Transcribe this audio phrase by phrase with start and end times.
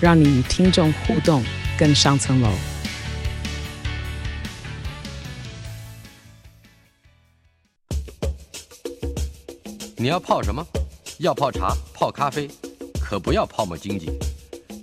[0.00, 1.42] 让你与听众互动
[1.76, 2.48] 更上层楼。
[9.96, 10.64] 你要泡什么？
[11.18, 12.48] 要泡茶、泡咖啡，
[13.00, 14.06] 可不要泡沫经济；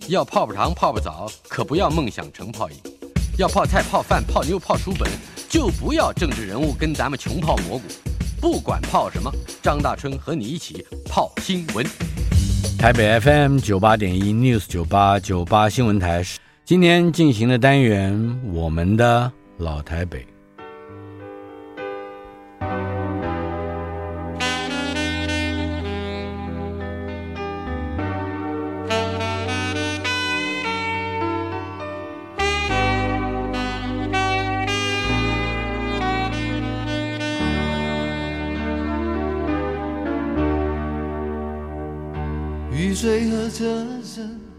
[0.09, 2.75] 要泡泡糖、泡泡澡，可不要梦想成泡影；
[3.37, 5.09] 要泡菜、泡饭、泡妞、泡书本，
[5.47, 7.85] 就不要政治人物跟咱们穷泡蘑菇。
[8.41, 9.31] 不管泡什么，
[9.63, 11.85] 张大春和你一起泡新闻。
[12.77, 16.23] 台北 FM 九八点一 News 九八九八新闻台，
[16.63, 20.34] 今天进行的单元，我们的老台北。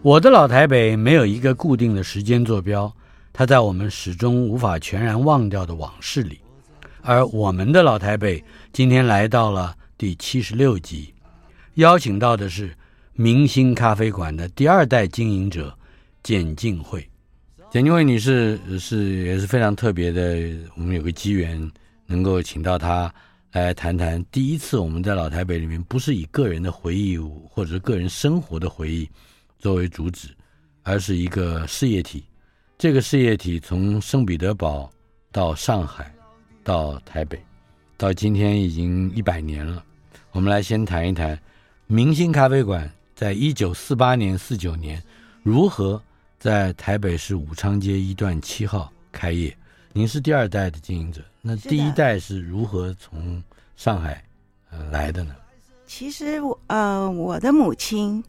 [0.07, 2.95] 我的老台北没有一个固定的时间坐标，
[3.33, 6.39] 它在我们始终无法全然忘掉的往事里。
[7.03, 8.41] 而我们的老台北
[8.73, 11.12] 今天来到了第七十六集，
[11.75, 12.73] 邀请到的是
[13.15, 15.77] 明星咖啡馆的第二代经营者
[16.23, 17.05] 简静慧。
[17.73, 20.37] 简静慧女士是也是非常特别的，
[20.77, 21.69] 我们有个机缘
[22.07, 23.12] 能够请到她。
[23.51, 29.09] 来谈谈第一次我们在老台北里面，不是以个人的回忆或者个人生活的回忆
[29.59, 30.29] 作为主旨，
[30.83, 32.25] 而是一个事业体。
[32.79, 34.91] 这个事业体从圣彼得堡
[35.33, 36.15] 到上海，
[36.62, 37.43] 到台北，
[37.97, 39.83] 到今天已经一百年了。
[40.33, 41.39] 我们来先谈一谈
[41.87, 45.03] 明星咖啡馆在一九四八年、四九年
[45.43, 46.00] 如何
[46.38, 49.56] 在台北市武昌街一段七号开业。
[49.93, 51.23] 您是第二代的经营者。
[51.41, 53.43] 那第一代是如何从
[53.77, 54.23] 上海
[54.71, 55.34] 呃来的呢？
[55.87, 58.23] 其实我呃我的母亲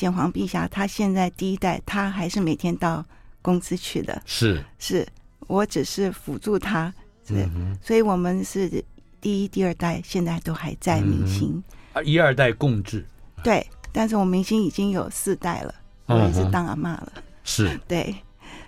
[0.00, 3.04] 简黄陛下他现在第一代，他还是每天到
[3.42, 4.22] 公司去的。
[4.24, 5.06] 是是，
[5.46, 6.90] 我只是辅助他。
[7.28, 8.82] 是，嗯、所以我们是
[9.20, 11.62] 第一、第二代，现在都还在明星。
[11.92, 13.04] 啊、嗯，一二代共治。
[13.44, 15.74] 对，但是我们明星已经有四代了，
[16.06, 17.12] 我也是当阿妈了。
[17.44, 18.16] 是， 对，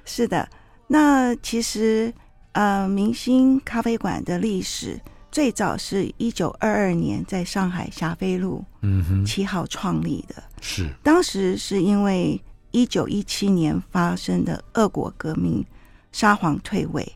[0.04, 0.47] 是的。
[0.87, 2.12] 那其实。
[2.54, 5.00] 呃，明星咖啡馆的历史
[5.32, 10.41] 最早是一九二二年在上海霞飞路嗯哼七号创立的。
[10.60, 15.65] 是当时是因为一九一七年发生的俄国革命，
[16.12, 17.10] 沙皇退位，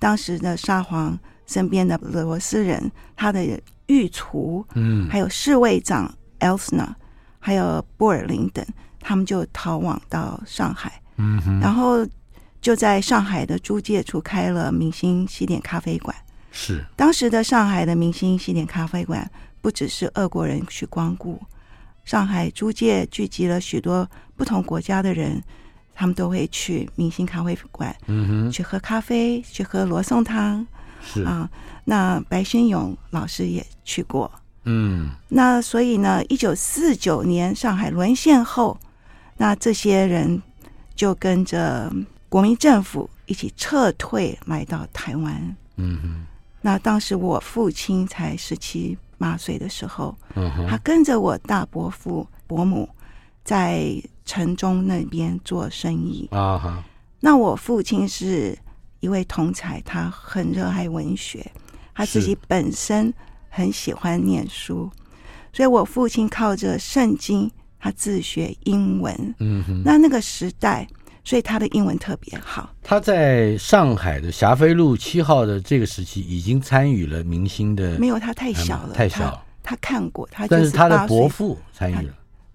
[0.00, 3.46] 当时的沙皇身边的俄罗斯人，他的
[3.86, 6.88] 御厨，嗯，还有侍卫长 Elsner，
[7.38, 8.66] 还有布尔林等，
[9.00, 12.06] 他们就逃往到上海，嗯哼，然后。
[12.62, 16.14] 就在上海的租界处开了明星西点咖啡馆。
[16.52, 19.28] 是当时的上海的明星西点咖啡馆，
[19.60, 21.40] 不只是俄国人去光顾，
[22.04, 25.42] 上海租界聚集了许多不同国家的人，
[25.94, 30.64] 他们都会去明星咖啡馆，嗯哼，去喝咖啡，去喝罗宋汤。
[31.04, 31.50] 是啊，
[31.84, 34.30] 那白先勇老师也去过。
[34.64, 38.78] 嗯，那所以呢，一九四九年上海沦陷后，
[39.38, 40.40] 那这些人
[40.94, 41.92] 就跟着。
[42.28, 45.56] 国民政府一起撤退来到台湾。
[45.76, 46.26] 嗯哼，
[46.62, 52.88] 那当时我父亲才十七八岁的时候，嗯哼，他跟着我大伯父伯母
[53.44, 56.28] 在城中那边做生意。
[56.30, 56.84] 啊哈，
[57.20, 58.56] 那我父亲是
[59.00, 61.44] 一位童才，他很热爱文学，
[61.94, 63.12] 他自己本身
[63.48, 64.88] 很喜欢念书，
[65.52, 67.50] 所以我父亲靠着圣经，
[67.80, 69.34] 他自学英文。
[69.40, 70.86] 嗯哼，那那个时代。
[71.24, 72.74] 所以他的英文特别好。
[72.82, 79.44] 他在上海的霞飞路七号的这个时期已经参与了明星的，没有，他太小了，太小了。
[79.62, 82.14] 他，他看过，他但是他的伯父参与了，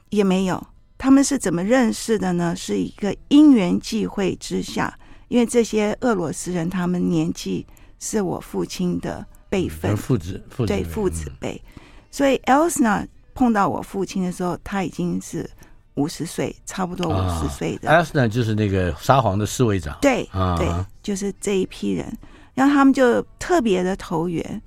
[0.10, 0.62] 也没有。
[0.98, 2.56] 他们是怎么认识的呢？
[2.56, 4.98] 是一个因缘际会之下，
[5.30, 7.66] 因为这些俄罗斯人他们年纪
[8.00, 11.62] 是我父亲的辈分，父子，父子，对，父子辈。
[11.75, 11.81] 嗯、
[12.12, 15.50] 所以 Elsner 碰到我父亲的时候，他已经是。
[15.98, 17.90] 五十岁，差不多五十岁的。
[17.90, 19.98] Elsner 就是那个沙皇的侍卫长。
[20.02, 20.68] 对，啊、对，
[21.04, 22.18] 就是这一批人，
[22.54, 24.62] 然后他们就特别的投缘。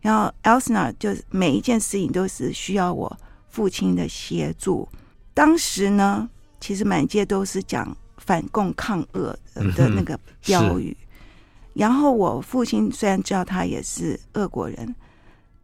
[0.00, 3.14] 然后 Elsner 就每一件事情都是需要我
[3.48, 4.88] 父亲的协助。
[5.34, 6.28] 当时呢，
[6.60, 9.36] 其实满街都是讲反共抗俄
[9.74, 10.96] 的那个 标语。
[11.00, 11.06] 嗯、
[11.74, 14.94] 然后我父亲虽然知道他也是俄国人，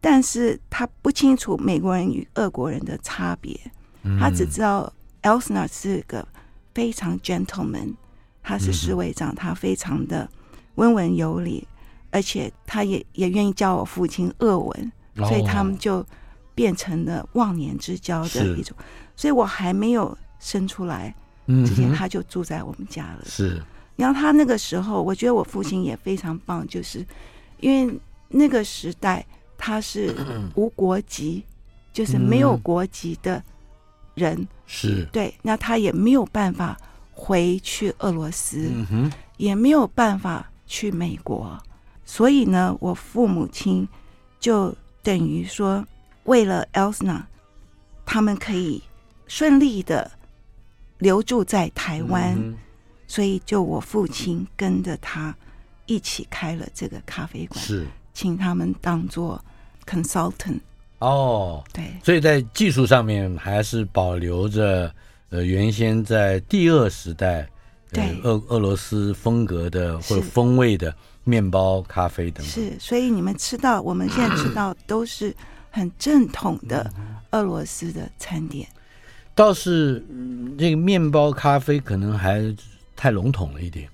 [0.01, 3.57] 但是他不清楚美国人与俄国人的差别，
[4.03, 4.91] 嗯、他只知道
[5.23, 6.27] Elsner 是个
[6.73, 7.95] 非常 gentleman，
[8.43, 10.29] 他是侍卫长，嗯、他非常的
[10.75, 11.67] 温文有礼，
[12.11, 16.05] 而且他也也愿意教我父亲俄文，哦、所以他们就
[16.53, 18.75] 变成了忘年之交的一种。
[19.15, 21.13] 所以我还没有生出来
[21.47, 23.25] 之前，他就住在我们家了。
[23.25, 23.61] 是，
[23.95, 27.05] 然后他那个时候，我觉得我父亲也非常棒，就是
[27.59, 27.99] 因为
[28.29, 29.25] 那个时代
[29.57, 30.13] 他是
[30.55, 31.43] 无国籍，
[31.93, 33.41] 就是没有国籍的
[34.15, 34.47] 人。
[34.65, 36.77] 是，对，那他也没有办法
[37.11, 38.71] 回去俄罗斯，
[39.37, 41.57] 也没有办法去美国，
[42.05, 43.87] 所以呢，我父母亲
[44.39, 45.85] 就等于说，
[46.23, 47.23] 为了 Elsner，
[48.05, 48.83] 他们可以。
[49.25, 50.11] 顺利的
[50.99, 52.55] 留住在台湾，嗯、
[53.07, 55.35] 所以就我父亲跟着他
[55.87, 59.43] 一起开了这个咖啡馆，是请他们当做
[59.87, 60.59] consultant。
[61.03, 64.89] 哦，对，所以在技术上面还是保留着
[65.29, 67.47] 呃原先在第二时代、呃、
[67.91, 70.95] 对俄俄罗斯风格的或者风味的
[71.25, 72.45] 面包、咖啡等等。
[72.45, 75.35] 是，所以你们吃到我们现在吃到都是
[75.69, 76.89] 很正统的
[77.31, 78.65] 俄罗斯的餐点。
[79.35, 80.01] 倒是
[80.57, 82.41] 这个面包咖啡可能还
[82.95, 83.89] 太笼统了一点，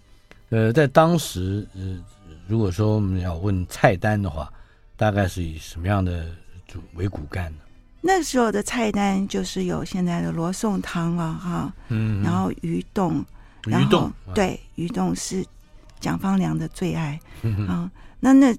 [0.49, 1.97] 呃，在当时，呃，
[2.45, 4.51] 如果说我们要问菜单的话，
[4.95, 6.25] 大概是以什么样的
[6.69, 7.57] 主为骨干呢？
[7.99, 13.25] 那时候的菜单就是有现在的罗宋汤啊，哈，嗯，然后鱼冻，
[13.65, 15.45] 鱼冻，对，鱼冻是
[15.99, 17.19] 蒋方良的最爱，
[17.67, 18.55] 啊，那那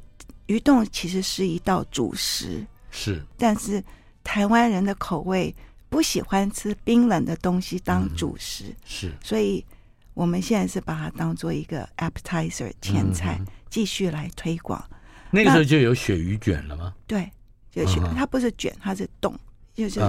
[0.46, 3.82] 鱼冻其实是一道主食，是，但是
[4.22, 5.54] 台湾人的口味。
[5.90, 9.66] 不喜欢吃冰冷的东西当主食，嗯、是，所以
[10.14, 14.80] 我们现在是把它当做一个 appetizer 前菜，嗯、继续来推广。
[15.32, 16.94] 那个时候就有鳕鱼卷了吗？
[17.08, 17.28] 对，
[17.70, 19.34] 就是，它不是卷，它是动，
[19.74, 20.00] 就是。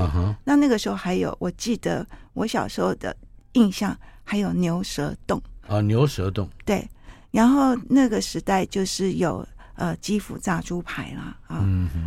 [0.44, 3.16] 那那个时候还有，我记得我小时候的
[3.54, 6.50] 印象还有牛舌冻啊，牛舌冻。
[6.66, 6.88] 对，
[7.32, 11.66] 然后那个时代就是有呃基辅炸猪排啦啊，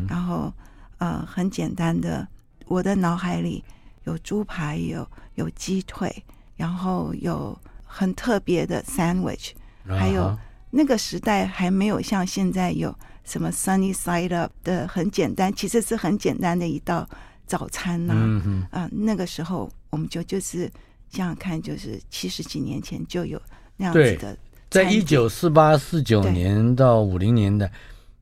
[0.08, 0.52] 然后
[0.98, 2.26] 呃很简单的。
[2.66, 3.62] 我的脑海里
[4.04, 6.10] 有猪排，有有鸡腿，
[6.56, 7.54] 然后有
[7.84, 9.50] 很特别的 sandwich，
[9.86, 10.34] 还有
[10.70, 12.88] 那个时代还没有像现在有
[13.24, 17.08] 什么 sunny side up 的很简单，其实是很简单的一道
[17.46, 18.20] 早餐呐、啊。
[18.22, 20.70] 嗯哼啊、呃，那个时候我们就就是
[21.10, 23.40] 想想看，就是七十几年前就有
[23.76, 24.36] 那样子的，
[24.70, 27.70] 在一九四八四九年到五零年代。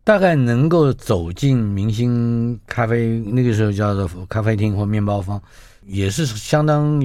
[0.04, 5.40] 大概能够走进明星咖啡，那个时候叫做咖啡厅或面包房，
[5.86, 7.00] 也是相当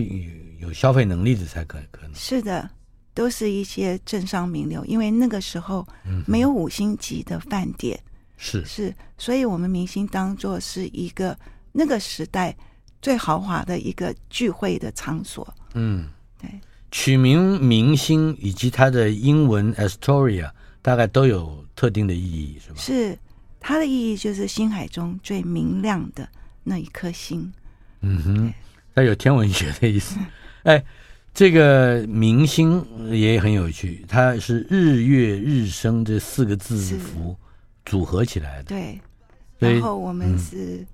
[0.58, 2.16] 有消费能力的才可可能。
[2.16, 2.68] 是的，
[3.18, 5.84] 都是一些政商名流，因为那个时候
[6.28, 11.36] 没有五星级的饭店，嗯、是是，所以我们明星当做是一个
[11.72, 12.56] 那个时代
[13.02, 15.52] 最豪华的一个聚会的场所。
[15.74, 16.08] 嗯，
[16.40, 16.48] 对，
[16.92, 20.52] 取名明星以及它的英文 Astoria。
[20.80, 22.76] 大概都有特定的意义，是吧？
[22.78, 23.18] 是，
[23.60, 26.30] 它的意义就是星海中最明亮的
[26.64, 27.52] 那一颗星。
[28.00, 28.54] 嗯哼，
[28.96, 30.18] 它有天文学的意思。
[30.64, 30.82] 哎，
[31.38, 37.38] 这个明星也很有趣，它是日月日升这四个字符
[37.86, 38.70] 组合起来的。
[38.70, 39.00] 对，
[39.60, 40.88] 然后我们是、嗯、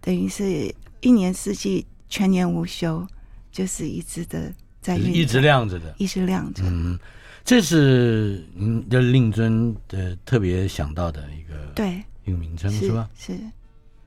[0.00, 3.06] 等于是一年四季全年无休，
[3.52, 6.64] 就是一直的在一直亮着的，一直亮着。
[6.66, 6.98] 嗯。
[7.44, 13.08] 这是您的令尊的特别想到的一个对一个名称是，是吧？
[13.16, 13.38] 是，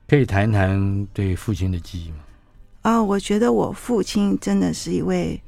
[0.06, 2.16] 可以谈谈对父亲的记忆吗？
[2.82, 5.40] 啊、哦，我觉得我父亲真的是一位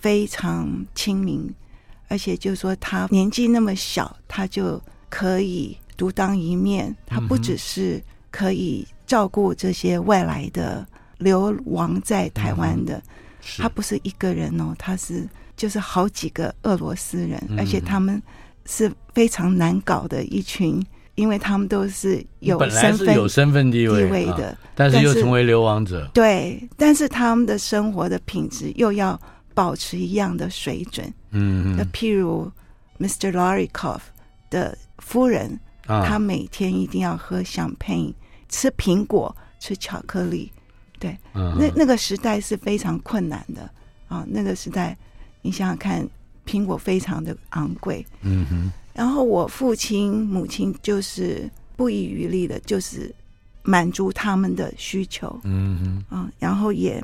[0.00, 1.48] 非常亲民，
[2.08, 6.94] 而且就是说他年纪那么小，他就可以独当一面。
[7.06, 10.86] 他不只是可以照顾这些外来的
[11.18, 13.02] 流亡在台湾的，嗯、
[13.58, 15.28] 他不是一个人哦，他是。
[15.58, 18.22] 就是好几个俄罗斯人，而且他们
[18.64, 20.80] 是非常难搞的一群，
[21.16, 26.08] 因为他们都是有身份有身份地位的，但是又成为流亡者。
[26.14, 29.20] 对，但是他们的生活的品质又要
[29.58, 31.12] 保持一样的水准。
[31.30, 32.48] 嗯，那譬如
[33.00, 33.32] Mr.
[33.32, 33.98] Larikov
[34.50, 38.14] 的夫人，她每天一定要喝 champagne，，
[38.48, 40.52] 吃苹果，吃巧克力。
[41.00, 43.68] 对，那那个时代是非常困难的
[44.06, 44.96] 啊，那个时代。
[45.42, 46.08] 你想想看，
[46.46, 48.70] 苹果非常的昂贵，嗯哼。
[48.94, 53.12] 然后我父亲、母亲就是不遗余力的，就是
[53.64, 56.16] 满足他们的需求，嗯哼。
[56.16, 57.02] 啊，然后也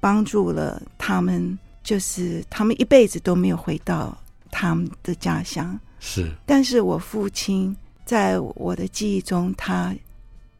[0.00, 4.16] 帮助了他们就是他们一辈子都没有回到
[4.50, 5.78] 他们的家乡。
[6.00, 9.94] 是，但是我父亲在我的记忆中，他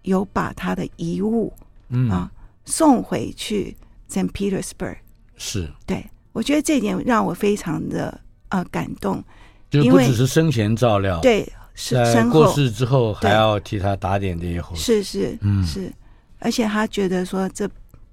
[0.03, 1.53] 有把他的遗物，
[1.89, 2.11] 嗯。
[2.11, 2.31] 啊
[2.65, 3.77] 送回去
[4.09, 4.97] Saint Petersburg。
[5.37, 9.21] 是，对，我觉得这一点让我非常的呃感动，
[9.69, 15.67] 就不只是生前照料，对，是在过世之后还要替他打点这些后事，是是，嗯。
[15.67, 15.93] 是，
[16.39, 17.69] 而且他觉得说这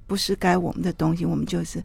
[0.07, 1.79] 不是该我们的东西，我们就是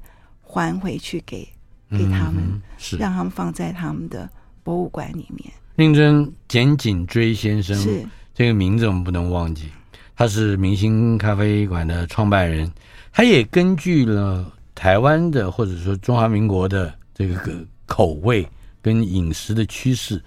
[0.54, 1.46] 还回去给
[1.90, 4.28] 给他们，嗯、是让他们放在他们的
[4.62, 5.52] 博物馆里面。
[5.76, 9.68] 令尊简景追先生是这个名字我们不能忘记，
[10.16, 12.70] 他是明星咖啡馆的创办人，
[13.12, 14.50] 他也根据了。
[14.76, 18.44] 台湾的或者说中华民国的这个口味
[18.82, 20.20] 跟饮食的趋势，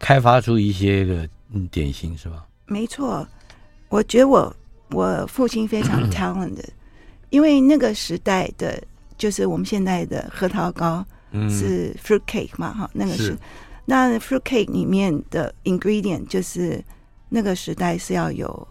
[0.00, 1.28] 开发出一些个
[1.70, 2.44] 点心是吧？
[2.66, 3.24] 没错，
[3.90, 4.52] 我觉得我
[4.90, 6.68] 我父亲非常 talented，
[7.30, 8.82] 因为那个时代的
[9.22, 11.04] 就是我们现在的核桃糕
[11.48, 13.38] 是 fruit cake 嘛，哈、嗯，那个是，是
[13.84, 16.82] 那 fruit cake 里面的 ingredient 就是
[17.28, 18.68] 那个时代是要有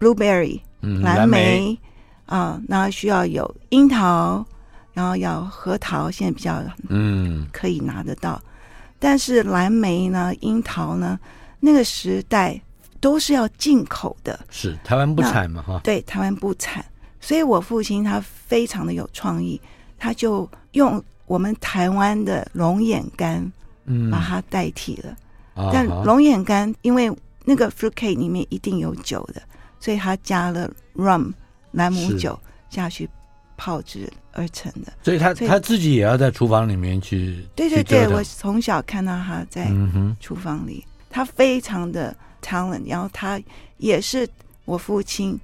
[0.00, 1.78] blueberry、嗯、蓝莓。
[2.26, 4.44] 啊，然后需要有樱桃，
[4.92, 8.42] 然后要核桃，现在比较嗯可以拿得到。
[8.44, 8.50] 嗯、
[8.98, 11.16] 但是蓝莓呢，樱桃呢，
[11.60, 12.60] 那个时代
[12.98, 14.40] 都是要进口的。
[14.50, 15.62] 是台湾不产嘛？
[15.62, 16.84] 哈，对，台湾不产。
[17.26, 19.60] 所以我父亲他非常的有创意，
[19.98, 23.50] 他就用我们台湾的龙眼干，
[23.86, 25.16] 嗯，把它代替了。
[25.56, 27.10] 嗯、但龙眼干因为
[27.44, 29.42] 那个 fruit cake 里面一定有酒的，
[29.80, 31.32] 所以他加了 rum。
[31.72, 32.38] 兰姆酒
[32.70, 33.06] 下去
[33.54, 37.44] 泡制而成的，所以他他自己也要在厨房里面去。
[37.54, 39.70] 对对对，我从小看到他在
[40.18, 43.38] 厨房里，嗯、他非常的 talent，然后他
[43.76, 44.26] 也是
[44.64, 45.38] 我父亲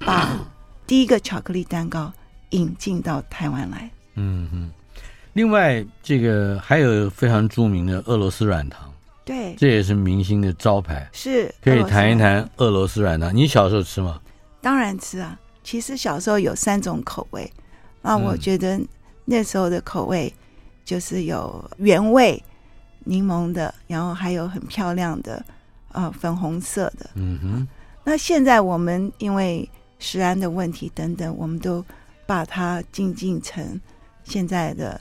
[0.00, 0.38] 把
[0.88, 2.10] 第一个巧克力蛋糕
[2.50, 3.88] 引进到台湾来。
[4.14, 4.70] 嗯哼，
[5.34, 8.90] 另外这个还有非常著名的俄罗斯软糖，
[9.22, 13.36] 对，这也是明星的招牌，是可以谈一谈俄罗斯软糖。
[13.36, 14.18] 你小时候吃吗？
[14.62, 15.38] 当然吃啊。
[15.62, 17.52] 其实小时候有三种口味，
[18.00, 18.80] 那我觉得
[19.26, 20.32] 那时候的口味
[20.86, 22.42] 就是有原味
[23.04, 25.44] 柠檬的，然后还有很漂亮的
[25.92, 27.10] 呃粉红色的。
[27.16, 27.68] 嗯哼。
[28.02, 29.68] 那现在我们因为
[29.98, 31.84] 食安的问题等等，我们都
[32.26, 33.80] 把它精进成
[34.24, 35.00] 现在的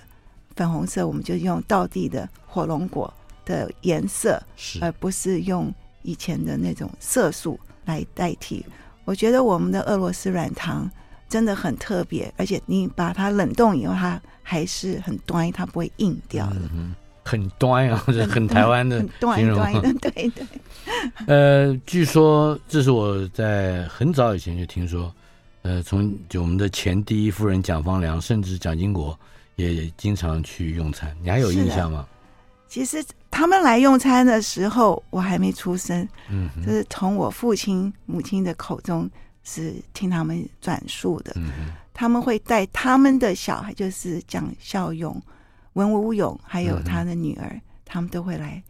[0.56, 3.14] 粉红色，我们就用道地的火龙果
[3.46, 4.42] 的颜色，
[4.82, 8.66] 而不是用以前的那种色素来代替。
[9.06, 10.90] 我觉得我们的俄罗斯软糖
[11.30, 16.62] 真的很特别，而且你把它冷冻以后，它还是很端，它不会硬掉的。
[16.74, 16.94] 嗯、
[17.28, 19.06] 很端啊，这 很台湾的
[19.36, 19.60] 形容。
[20.00, 20.46] 对对。
[21.28, 25.14] 呃，据说这是我在很早以前就听说，
[25.64, 29.18] 呃，从就我们的前第一夫人蒋方良，甚至蒋经国
[29.58, 32.08] 也经常去用餐，你还有印象吗？
[32.70, 36.08] 其实他们来用餐的时候，我还没出生。
[36.30, 39.10] 嗯，就是从我父亲、母亲的口中
[39.44, 41.34] 是听他们转述的。
[41.36, 45.22] 嗯哼，他们会带他们的小孩，就是蒋孝勇、
[45.78, 48.62] 文武勇，还有他的女儿，嗯、他们都会来。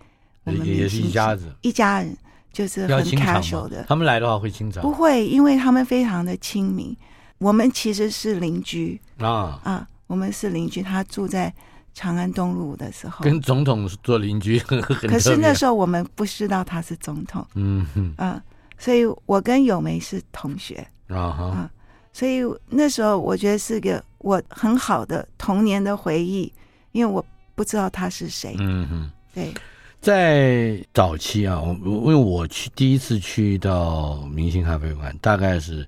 [0.44, 2.16] 我们也是一家子，一家人
[2.54, 3.84] 就是很 casual 的。
[3.88, 4.84] 他们来的话会清场？
[4.84, 6.96] 不会，因为他们非常的亲民。
[7.38, 10.84] 我们其实是邻居啊啊，我们是邻居。
[10.84, 11.54] 他住在。
[12.00, 18.40] 长安东路的时候，跟总统做邻居 很，很可是那时候我们不知道他是总统，嗯哼，嗯，
[18.78, 21.70] 所以我跟友梅是同学啊哈、嗯，
[22.14, 26.54] 所以那时候我觉得是个我很好的童年的回忆，
[26.98, 27.24] 因为我
[27.54, 29.54] 不知道他是谁，嗯哼，对，
[30.02, 35.88] 在早期啊，我因为我去第一次去到明星咖啡馆，大概是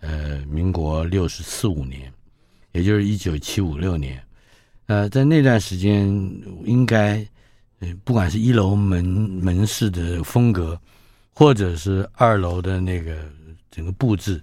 [0.00, 2.12] 呃民国六十四五年，
[2.72, 4.22] 也就是一九七五六年。
[4.84, 6.06] 呃，在那段时间，
[6.66, 7.26] 应该，
[7.78, 10.78] 呃，不管是一楼门门市的风格，
[11.32, 13.16] 或者是二楼的那个
[13.70, 14.42] 整个布置，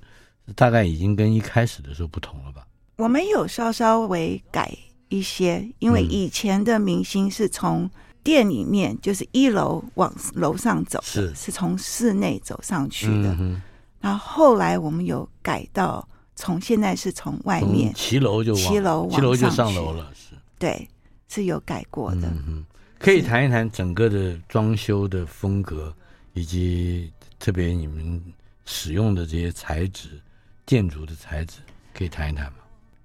[0.56, 2.66] 大概已经跟一开始的时候不同了吧？
[2.96, 4.76] 我们有稍稍微改
[5.10, 7.90] 一些，因为以前的明星是从
[8.24, 13.36] 店里面，就是一楼往楼上走，是是从室内走上去的。
[13.40, 13.62] 嗯、
[14.02, 20.12] 然后后来我们有改到，从现在是从外面骑楼就骑楼骑楼就上楼了。
[20.14, 20.88] 是对，
[21.30, 22.28] 是有改过的。
[22.28, 22.66] 嗯哼，
[23.00, 25.94] 可以谈一谈整个的装修的风格，
[26.34, 28.22] 以及特别你们
[28.66, 30.20] 使用的这些材质、
[30.66, 31.60] 建筑的材质，
[31.94, 32.58] 可以谈一谈吗？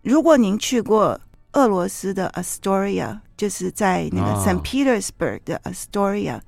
[0.02, 1.20] 如果您去过
[1.52, 6.42] 俄罗斯的 Astoria，就是在那个 Saint Petersburg 的 Astoria，哦，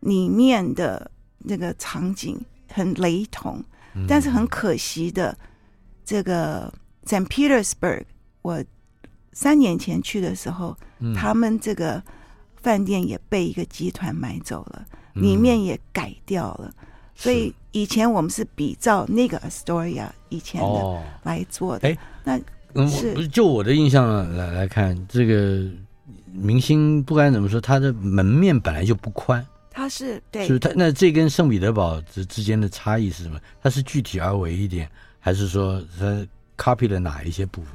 [0.00, 2.40] 里面的那个场景
[2.72, 3.62] 很雷同，
[3.94, 5.36] 嗯，但是很可惜的，
[6.04, 6.72] 这个
[7.04, 8.04] Saint Petersburg
[8.42, 8.64] 我。
[9.32, 12.02] 三年前去的时候，嗯他们这个
[12.56, 14.84] 饭店也被一个集团买走了，
[15.14, 16.70] 里面也改掉了。
[17.14, 21.88] 所以以前我们是比照那个 Astoria 以前的来做的。
[21.88, 22.40] 哎，那
[22.74, 25.62] 嗯，是就我的印象来来看，这个
[26.32, 29.44] 明星不管怎么说，他的门面本来就不宽。
[29.70, 33.40] 他是对，是他那这跟圣彼得堡之之间的差异是什么？
[33.62, 37.72] 他是具体而为一点，还是说他 copy 了哪一些部分？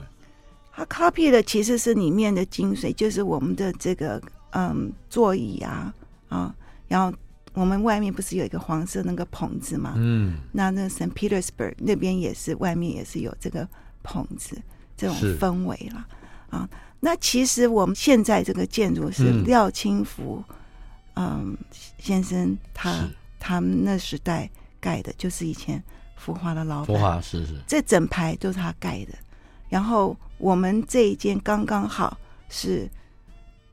[0.74, 4.22] 他 copy 的其实是里面的精髓，就是我们的这个
[4.52, 5.94] 嗯座椅啊
[6.30, 6.56] 啊，
[6.88, 7.16] 然后。
[7.58, 9.94] 我们外面不是有一个黄色那个棚子嘛？
[9.96, 11.10] 嗯，那那 St.
[11.14, 13.66] Petersburg 那边也是，外面也是有这个
[14.04, 14.62] 棚子，
[14.96, 16.08] 这种氛围了
[16.50, 16.70] 啊。
[17.00, 20.44] 那其实我们现在这个建筑是廖清福
[21.16, 21.58] 嗯，嗯
[21.98, 23.08] 先生他
[23.40, 24.50] 他们那时代
[24.80, 25.84] 盖的，就是以前
[26.16, 29.14] 福华的老板，福华是是，这整排都是他盖的。
[29.70, 32.18] 然后我们这一间刚刚好
[32.50, 32.90] 是。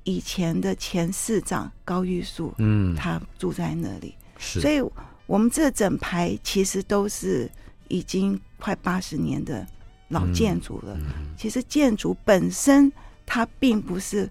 [0.05, 4.83] 以前的前市长高玉树，嗯，他住在那里，是，所以
[5.27, 7.49] 我们这整排其实都是
[7.87, 9.65] 已经快八十年的
[10.13, 10.97] 老建筑了。
[11.37, 12.93] 其实建筑本身
[13.27, 14.29] 它并不是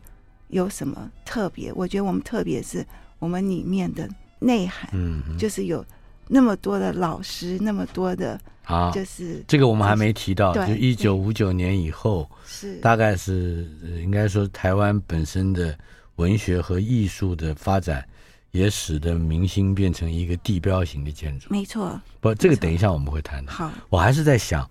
[0.48, 2.86] 有什么特别，我觉得我们特别是
[3.20, 4.08] 我们里面的
[4.40, 5.86] 内涵，嗯，就是有
[6.28, 8.40] 那么多的老师，那么多的。
[8.64, 13.68] 啊，就是这个我们还没提到，对就一九五九年以后，是大概是
[14.04, 15.78] 应该说台湾本身的
[16.18, 18.08] 文学和艺术的发展，
[18.52, 21.48] 也使得明星变成一个地标型的建筑。
[21.50, 23.52] 没错，不，这个等一下我们会谈的。
[23.52, 24.70] 好，我还是在想，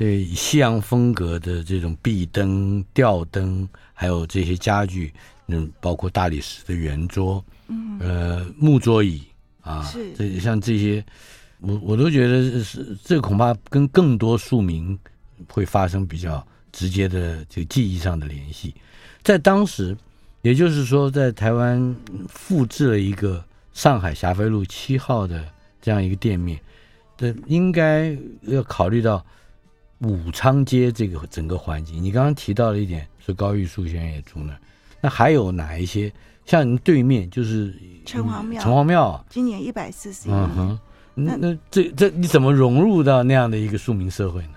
[0.00, 5.12] 呃，西洋风格的这种壁灯、吊灯，还有这些家具，
[5.48, 9.22] 嗯，包括大理石的圆桌，嗯，呃，木桌椅
[9.60, 11.04] 啊，是这像这些。
[11.60, 14.98] 我我都觉得是这恐怕跟更多庶民
[15.46, 16.42] 会发生比较
[16.72, 18.74] 直接的这个记忆上的联系，
[19.22, 19.94] 在当时，
[20.40, 21.94] 也就是说，在台湾
[22.30, 23.44] 复制了一个
[23.74, 25.44] 上海霞飞路七号的
[25.82, 26.58] 这样一个店面，
[27.18, 29.22] 的应该要考虑到
[30.00, 32.02] 武昌街这个整个环境。
[32.02, 34.58] 你刚刚提到了一点，说高玉树先生也住那儿，
[35.00, 36.12] 那还有哪一些？
[36.46, 40.78] 像你对面就是城隍庙，城隍庙今年一百四十一年。
[41.14, 44.54] 那那这这你怎么融入到那样的一个庶民社会呢？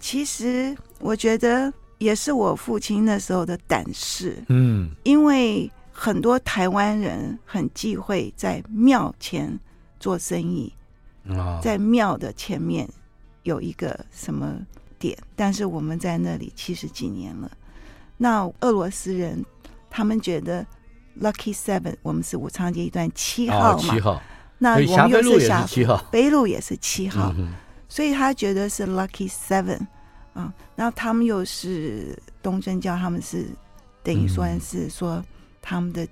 [0.00, 9.58] 其实我觉得也是我父亲那时候的胆识，嗯，因为很多台湾人很忌讳在庙前
[10.00, 10.72] 做生意，
[11.28, 12.88] 啊，在庙的前面
[13.42, 14.56] 有一个什么
[14.98, 17.50] 点，但是我们在那里七十几年了，
[18.16, 19.44] 那俄罗斯人
[19.90, 20.66] 他们觉得
[21.20, 24.22] Lucky Seven，我们是武昌街一段七号嘛，七号。
[24.58, 27.52] 那我们又是霞七号，北路也是七号，嗯、
[27.90, 29.78] 所以他觉得是 lucky seven
[30.32, 30.50] 啊。
[30.74, 33.46] 然后他们又是东正教，他们是
[34.02, 35.22] 等于说是说
[35.60, 36.08] 他们的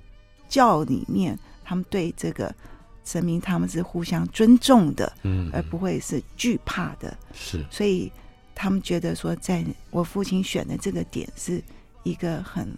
[0.47, 2.55] 教里面，他们对这个
[3.03, 7.17] 神明他们是互相尊重的，嗯，而不会是惧怕的。
[7.33, 8.13] 是，所以
[8.55, 11.63] 他们觉得说，在我父亲选的这个点是
[12.03, 12.69] 一个很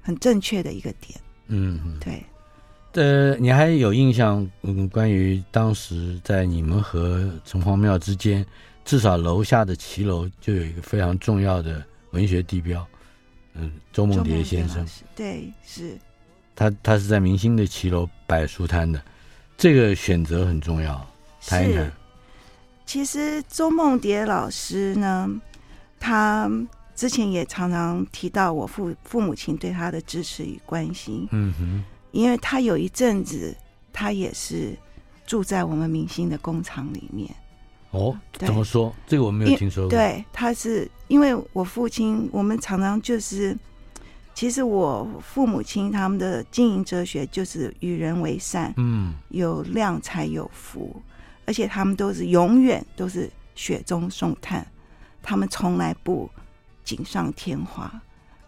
[0.00, 1.18] 很正确的一个点。
[1.48, 2.22] 嗯，对。
[2.92, 4.48] 呃，你还有印象？
[4.62, 8.44] 嗯，关于当时在你们和城隍庙之间，
[8.86, 12.86] 至少楼下的骑楼就有一个非常重要的文学地标，
[13.52, 14.86] 嗯，周梦蝶先生。
[15.14, 15.98] 对，是。
[16.54, 19.02] 他他是在明星的骑楼摆书摊的，
[19.58, 21.06] 这个选择很重要。
[21.42, 21.92] 谈一谈。
[22.86, 25.28] 其实周梦蝶老师呢，
[26.00, 26.48] 他
[26.94, 31.28] 之前也常常提到我父父母亲对他的支持与关心。
[31.32, 31.84] 嗯哼。
[32.12, 33.54] 因为他有一阵子，
[33.92, 34.74] 他也是
[35.26, 37.28] 住在我们明星的工厂里面。
[37.90, 38.94] 哦，怎么说？
[39.06, 39.90] 这个我没有听说过。
[39.90, 43.54] 对，他是因为我父亲，我们常常就是，
[44.32, 51.02] 其实我父母亲他们的经营哲学就是与人为善，嗯，有量才有福，
[51.46, 54.66] 而且他们都是永远都是雪中送炭，
[55.22, 56.30] 他们从来不
[56.84, 57.90] 锦上添花。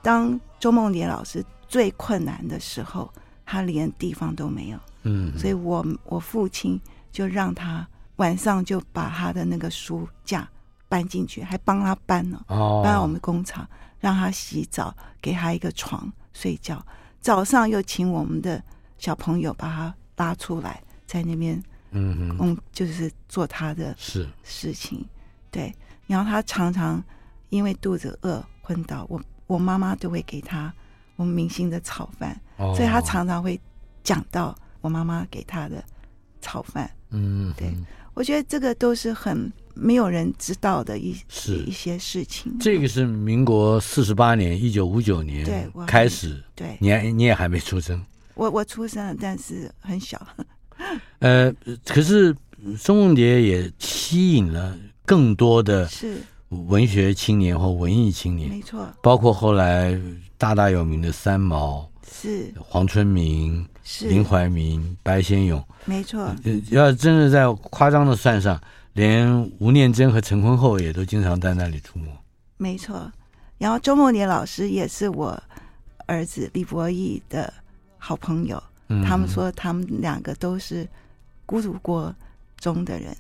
[0.03, 3.11] 当周梦蝶老师最困难的时候。
[3.51, 6.79] 他连地方都没有，嗯，所以我我父亲
[7.11, 10.47] 就让他晚上就把他的那个书架
[10.87, 13.67] 搬进去，还帮他搬了，哦，搬到我们工厂，
[14.01, 16.85] 让他洗澡，给他一个床睡觉，
[17.23, 18.63] 早上又请我们的
[18.99, 25.05] 小朋友把他拉出来，在那边，嗯嗯，就是做他的是事情，
[25.51, 25.75] 对，
[26.07, 27.03] 然后他常常
[27.49, 30.73] 因为肚子饿昏倒，我我妈妈都会给他
[31.17, 32.39] 我们明星的炒饭。
[32.59, 33.59] 所以他常常会
[34.03, 35.83] 讲到我妈妈给他的
[36.41, 36.91] 炒饭。
[37.11, 37.73] 嗯，对，
[38.15, 42.59] 我觉得这个都是很没有人知道的一是一些事情。
[42.59, 50.21] 这个是民国四十八年，一九五九年对开始，对，你还你也还没出生，我我出生了，但是很小。
[51.21, 51.53] 呃，
[51.85, 52.35] 可是
[52.77, 59.99] 宋梦蝶也吸引了更多的是文学青年或文艺青年，没错，包括后来
[60.37, 66.35] 大大有名的三毛，是黄春明、是林怀民、白先勇，没错，
[66.71, 68.61] 要真的在夸张的算上，
[68.95, 72.07] 连吴念真和陈坤厚也都经常在那里出没。
[72.57, 73.13] 没错，
[73.59, 75.41] 然后周梦蝶老师也是我
[76.07, 77.53] 儿子李博义的
[77.99, 78.63] 好朋友。
[78.89, 80.89] 嗯、他们说他们两个都是
[81.47, 82.15] 孤独国
[82.59, 83.17] 中的人，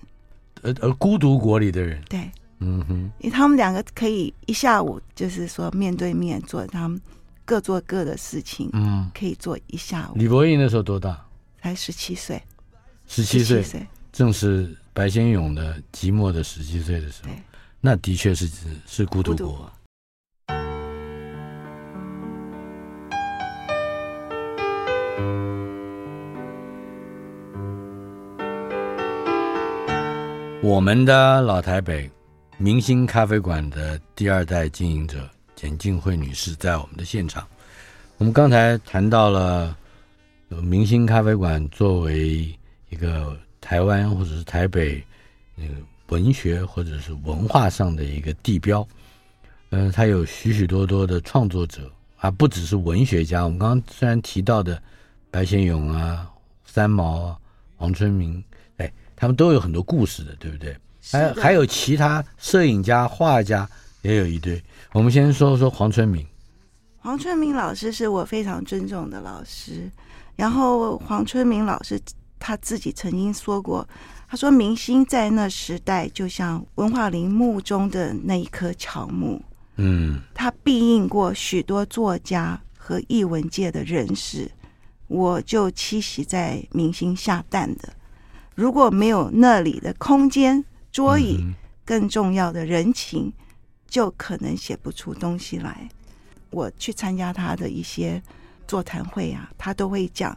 [0.62, 7.00] 呃呃孤独国里的人，对，嗯哼，因为他们两个可以一下午就是说面对面做，他们
[7.44, 10.18] 各做各的事情，嗯，可以做一下午。
[10.18, 11.24] 李博义那时候多大？
[11.60, 12.42] 才十七岁，
[13.06, 17.30] 十七岁，正是白先勇的寂寞的十七岁的时候，
[17.80, 18.48] 那的确是
[18.86, 19.70] 是孤独国。
[30.68, 32.08] 我们的老台北
[32.58, 35.26] 明星咖啡馆的第二代经营者
[35.56, 37.48] 简静惠女士在我们的现场。
[38.18, 39.74] 我们刚才谈到了
[40.50, 42.54] 明星咖啡馆作为
[42.90, 45.02] 一个台湾或者是台北
[45.56, 45.72] 那个
[46.10, 48.86] 文学或者是文化上的一个地标。
[49.70, 53.42] 嗯、它有许许多多的创作者啊，不只是文学家。
[53.42, 54.80] 我们刚刚虽然提到的
[55.30, 56.30] 白先勇啊、
[56.66, 57.38] 三毛啊、
[57.74, 58.44] 黄春明。
[59.20, 60.76] 他们都有很多故事的，对不对？
[61.10, 63.68] 还还有其他摄影家、画家
[64.02, 64.62] 也有一堆。
[64.92, 66.24] 我们先说说黄春明。
[66.98, 69.90] 黄春明老师是我非常尊重的老师。
[70.36, 72.00] 然后黄春明老师
[72.38, 73.86] 他自己曾经说过，
[74.28, 79.42] 他说明星在那时代就像文化林墓中的那一棵乔木，
[79.76, 84.48] 嗯，他庇应过许多作家和艺文界的人士。
[85.08, 87.88] 我就栖息在明星下蛋的。
[88.58, 91.38] 如果没有那里的空间、桌椅，
[91.84, 93.32] 更重要的人情，
[93.86, 95.88] 就可能写不出东西来。
[96.50, 98.20] 我去参加他的一些
[98.66, 100.36] 座谈会啊，他都会讲，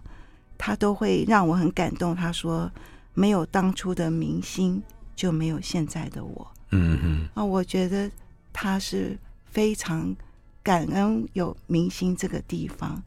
[0.55, 2.15] 他都会让我很感动。
[2.15, 2.71] 他说
[3.15, 4.79] ：“没有当初的明星，
[5.15, 7.27] 就没有现在的我。”嗯嗯。
[7.33, 8.07] 啊，我觉得
[8.53, 10.15] 他是非常
[10.61, 13.01] 感恩有明星这个地方，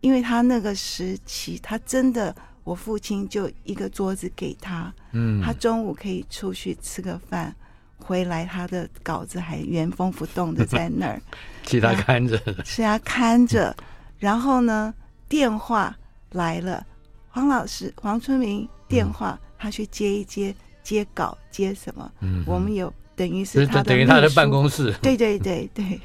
[0.00, 2.34] 因为他那个时期，他真的。
[2.64, 7.54] 我父亲就一个桌子给他，嗯，他中午可以出去吃个饭，
[7.98, 11.20] 回来他的稿子还原封不动的在那儿，
[11.62, 13.76] 替他看着，是他看着。
[14.18, 14.94] 然后呢，
[15.28, 15.94] 电话
[16.32, 16.84] 来了，
[17.28, 22.10] 黄老师黄春明电话，他去接一接，接稿接什么？
[22.20, 26.00] 嗯，我们有等于是他的等于他的办公室，对对对对。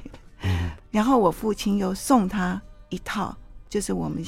[0.92, 3.34] 然后我父亲又送他一套，
[3.70, 4.22] 就是我们。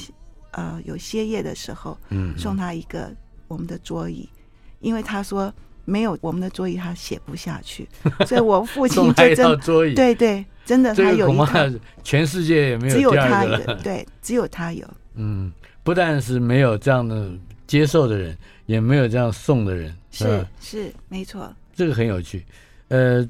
[0.52, 3.10] 呃，有歇业的时候，嗯，送他一个
[3.48, 4.38] 我们的桌椅，嗯、
[4.80, 5.52] 因为他说
[5.84, 7.88] 没有我们的桌椅，他写不下去，
[8.26, 11.58] 所以我父亲就真桌椅，对对，真的他有一套，
[12.04, 14.86] 全世界也没有，只有他有，对，只有他有。
[15.16, 17.30] 嗯，不但是没有这样的
[17.66, 18.36] 接受的人，
[18.66, 20.46] 也没有这样送的人，是是，
[20.84, 22.44] 是没错，这个很有趣。
[22.88, 23.26] 呃，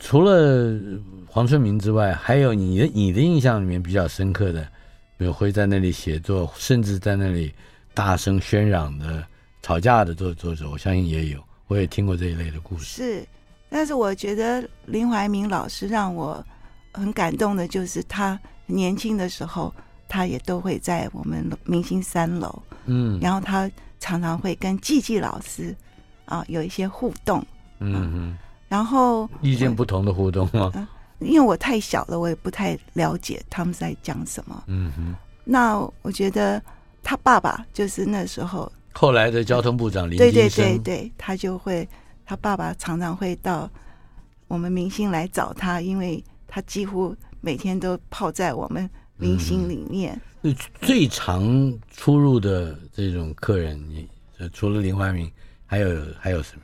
[0.00, 0.74] 除了
[1.26, 4.66] 黄春明之外，还有你的你的印象里面比较深刻的。
[5.22, 7.52] 有会在那里写作，甚至在那里
[7.94, 9.24] 大声喧嚷的
[9.62, 12.84] 吵架的作作者，我相信也有，我也听过这一类的故事。
[12.84, 13.26] 是，
[13.68, 16.44] 但是我觉得林怀民老师让我
[16.92, 19.72] 很感动的，就是他年轻的时候，
[20.08, 25.74] 他也都会在我们明星三楼，嗯，然后他常常会跟季季老师
[26.24, 27.44] 啊有一些互动，
[27.80, 30.70] 嗯嗯，然后意见不同的互动吗？
[30.74, 30.86] 嗯
[31.24, 34.64] 因为我太小了，我也不太了解他们在讲什么。
[34.66, 35.14] 嗯哼。
[35.44, 36.62] 那我觉得
[37.02, 40.16] 他爸爸就是那时候后来的交通部长林。
[40.16, 41.88] 对对对对，他就会，
[42.24, 43.68] 他爸爸常常会到
[44.46, 50.20] 我们明星来找他，因为他几乎每天都泡在我们明星里面。
[50.42, 54.08] 嗯、最常出入的这种客人，你
[54.52, 55.28] 除了林怀民，
[55.66, 56.62] 还有还有什么？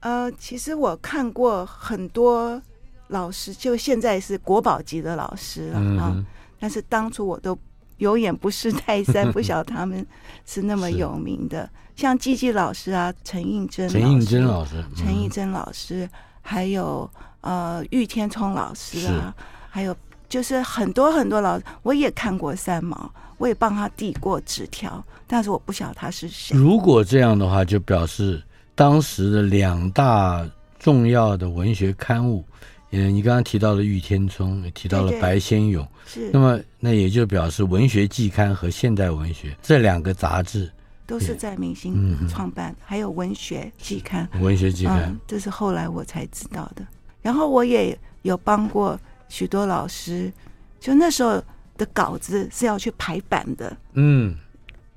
[0.00, 2.62] 呃，其实我看过很多。
[3.08, 6.24] 老师就现在是国宝级的老师了啊，
[6.60, 7.58] 但是当初我都
[7.96, 10.06] 有眼不识泰山，不晓得他们
[10.46, 16.08] 是那么有名的，像季季老师啊，陈映真、陈映真老师、陈映真老师，
[16.42, 19.44] 还有呃玉天聪老师啊，是。
[19.70, 19.94] 还有
[20.28, 26.56] 就是很多很多老师，我也看过三毛，我也帮他递过纸条，但是我不晓得他是谁。
[26.56, 28.42] 如果这样的话，就表示
[28.74, 30.46] 当时的两大
[30.78, 32.44] 重要的文学刊物。
[32.90, 36.30] 嗯，你刚刚提到了玉天聪，也提到了白先勇，是。
[36.32, 40.72] 那么，那也就表示文学季刊和现代文学这两个杂志
[41.06, 44.26] 都是在明星创办，还有文学季刊。
[44.40, 46.86] 文学季刊，嗯，这是后来我才知道的。
[47.20, 48.98] 然后我也有帮过
[49.28, 50.32] 许多老师，
[50.80, 51.42] 就那时候
[51.76, 54.34] 的稿子是要去排版的，嗯，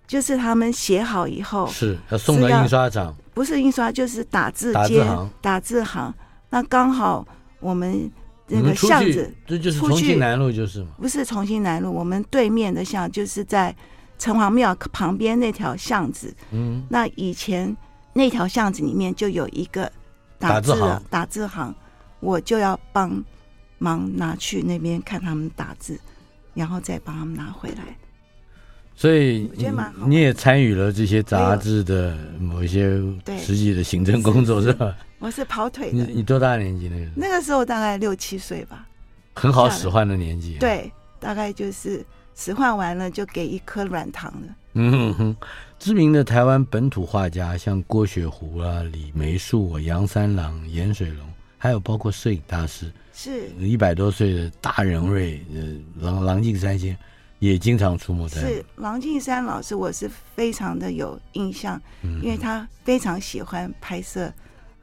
[0.07, 6.13] 就是他们写好以后是要送到印刷厂，不是印刷就是打字打字行，打字行，
[6.49, 7.27] 那刚好。
[7.61, 8.11] 我们
[8.47, 10.89] 那个巷子，这就是重庆南路，就是嘛？
[10.97, 13.73] 不是重庆南路，我们对面的巷就是在
[14.19, 16.33] 城隍庙旁边那条巷子。
[16.51, 17.75] 嗯，那以前
[18.13, 19.89] 那条巷子里面就有一个
[20.37, 21.73] 打字的打字行，
[22.19, 23.23] 我就要帮
[23.77, 25.97] 忙拿去那边看他们打字，
[26.53, 27.95] 然后再帮他们拿回来。
[28.93, 29.49] 所以
[30.05, 33.01] 你也参与了这些杂志的某一些
[33.39, 34.93] 实际的行政工作，是吧？
[35.21, 35.97] 我是跑腿的。
[35.97, 37.05] 你你多大年纪那个？
[37.15, 38.87] 那个时候大概六七岁吧。
[39.35, 40.57] 很好使唤的年纪。
[40.59, 42.03] 对，大概就是
[42.35, 44.55] 使唤完了就给一颗软糖了。
[44.73, 45.35] 嗯哼，
[45.77, 51.25] 知名的台湾本土画家像郭雪湖啊、李梅树、啊杨三郎、严水龙，
[51.57, 55.61] 还有包括摄影大师，是一百多岁的大人瑞，呃，
[56.01, 56.97] 郎郎静山先
[57.37, 58.41] 也经常出没在。
[58.41, 64.33] 是郎静山老师，我是非常的有印象，因为他非常喜欢拍摄。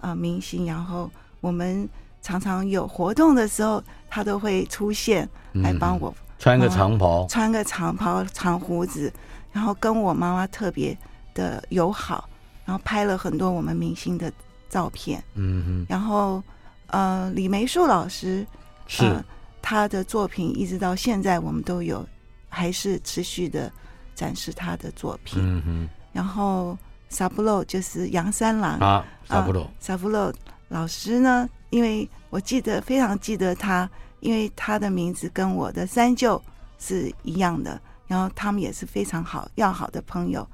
[0.01, 1.89] 啊、呃，明星，然后我们
[2.23, 9.13] 常常有活动的时候，他都会出现来帮我、嗯、穿个长袍，穿个长袍、长胡子，
[9.53, 10.97] 然后跟我妈妈特别
[11.35, 12.29] 的友好，
[12.65, 14.33] 然后拍了很多我们明星的
[14.69, 15.23] 照片。
[15.35, 16.43] 嗯哼，然后
[16.89, 18.47] 呃，李梅树老师
[18.87, 19.25] 是、呃、
[19.61, 22.07] 他的作品，一直到现在我们都有
[22.49, 23.71] 还是持续的
[24.15, 25.41] 展示他的作品。
[25.43, 26.77] 嗯哼，然后。
[27.11, 30.33] 萨布洛就是杨三郎啊，萨布洛，萨布洛
[30.69, 31.49] 老师呢？
[31.71, 33.88] 因为我记得非常记得他，
[34.21, 36.43] 因为他的名字跟我的三舅
[36.79, 40.49] 是一样的，然后他们也是非常好要好的朋友。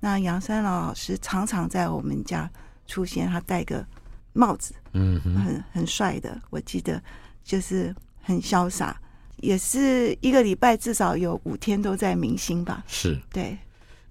[0.00, 2.50] 那杨三郎老师常常在我们家
[2.86, 3.84] 出现，他戴个
[4.32, 7.02] 帽子，嗯，很很帅的，我记得
[7.42, 8.98] 就是很潇洒，
[9.36, 12.82] 也是一个礼拜至少有五天都在明星吧？
[12.86, 13.56] 是，对。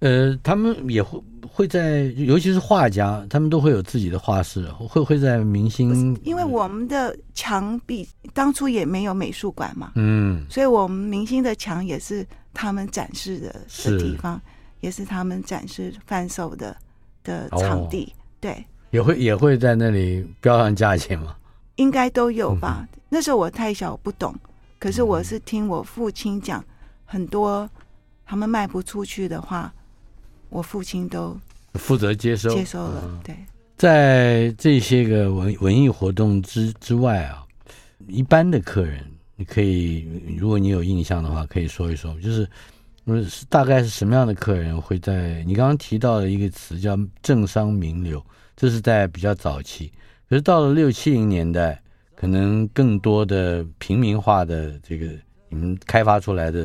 [0.04, 1.18] 呃，他们也会
[1.50, 6.14] 会在，尤其是画家，他们都会有自己的画室，会会在明星。
[6.24, 14.38] 因为我们的墙壁当初也没有美术馆嘛，嗯，所以我们明星的墙也是他们展示的的地方，
[14.80, 16.76] 也是他们展示贩售的
[17.22, 18.64] 的场地，哦、对。
[18.90, 21.34] 也会也会在那里标上价钱吗？
[21.76, 22.86] 应该都有吧。
[22.92, 24.34] 嗯、那时候我太小不懂，
[24.78, 26.62] 可是我是听我父亲讲，
[27.06, 27.66] 很多
[28.26, 29.72] 他们卖不出去的话。
[30.54, 31.36] 我父亲都
[31.74, 33.34] 负责接收接收了，对。
[33.76, 37.44] 在这些个文文艺活动之之外啊，
[38.06, 42.48] 一般的客人，你可以，如果你有印象的话，可以说一说，就是，
[43.28, 49.92] 是大概是什么样的客人会在你刚刚提到的一个词叫政商名流，这是在比较早期，
[50.28, 51.82] 可是到了六七零年代，
[52.14, 55.08] 可能更多的平民化的这个
[55.48, 56.64] 你们开发出来的，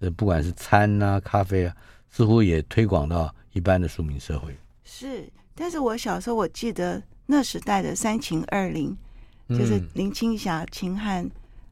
[0.00, 1.72] 呃，不管是餐啊、咖啡啊。
[2.10, 4.56] 似乎也推广到一般的庶民社会。
[4.84, 8.96] 是，但是我小时候我记得那时代的三秦二林，
[9.48, 11.24] 嗯、就是林青霞、秦汉，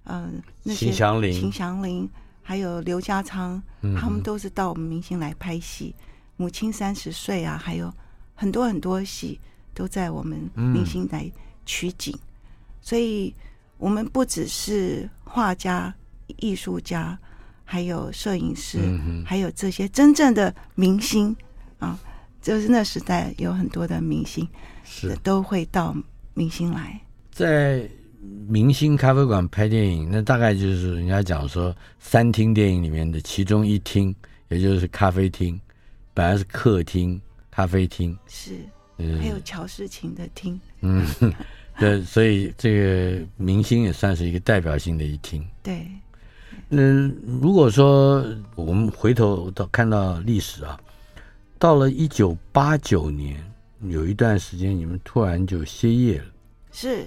[0.05, 2.09] 嗯、呃，那些秦祥林、秦祥林，
[2.42, 3.62] 还有刘家昌，
[3.99, 5.94] 他们都是到我们明星来拍戏。
[6.37, 7.92] 母亲三十岁啊，还有
[8.35, 9.40] 很多很多戏
[9.72, 11.31] 都在我们明星来
[11.64, 12.20] 取景，嗯、
[12.83, 13.35] 所以
[13.79, 15.94] 我们不只是画家、
[16.37, 17.18] 艺术家。
[17.69, 21.35] 还有摄影师，嗯、还有这些真正的明星
[21.81, 21.99] 啊，
[22.41, 24.49] 就是那时代有很多的明星，
[24.85, 25.15] 是。
[25.25, 25.95] 都会到
[26.33, 26.99] 明星来。
[27.33, 27.87] 在
[28.49, 34.15] 明星咖啡馆拍电影，那大概就是人家讲说三厅电影里面的其中一厅，
[34.49, 35.61] 也就是咖啡厅，
[36.15, 38.53] 本来是客厅、咖啡厅，是，
[38.99, 41.05] 嗯、还有乔世琴的厅，嗯，
[41.79, 45.85] 对，所以这个明星也算是一个代表性的一厅，对。
[46.71, 48.25] 嗯，如果说
[48.57, 50.79] 我们回头到看到历史啊，
[51.59, 53.37] 到了一九八九年，
[53.83, 56.25] 有一段时间你们突然就歇业了。
[56.73, 57.07] 是，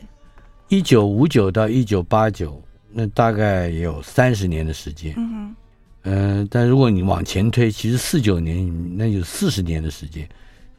[0.70, 5.14] 一九五九到一九八九，那大概也有三十年的时间。
[5.18, 5.56] 嗯哼，
[6.04, 10.28] 嗯，但如果你往前推，其实四九年那有四十年的时间，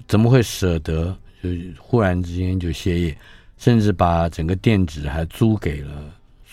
[0.09, 3.19] 怎么会舍得就忽然之间就歇业，
[3.59, 5.93] 甚至把整个店址还租给了？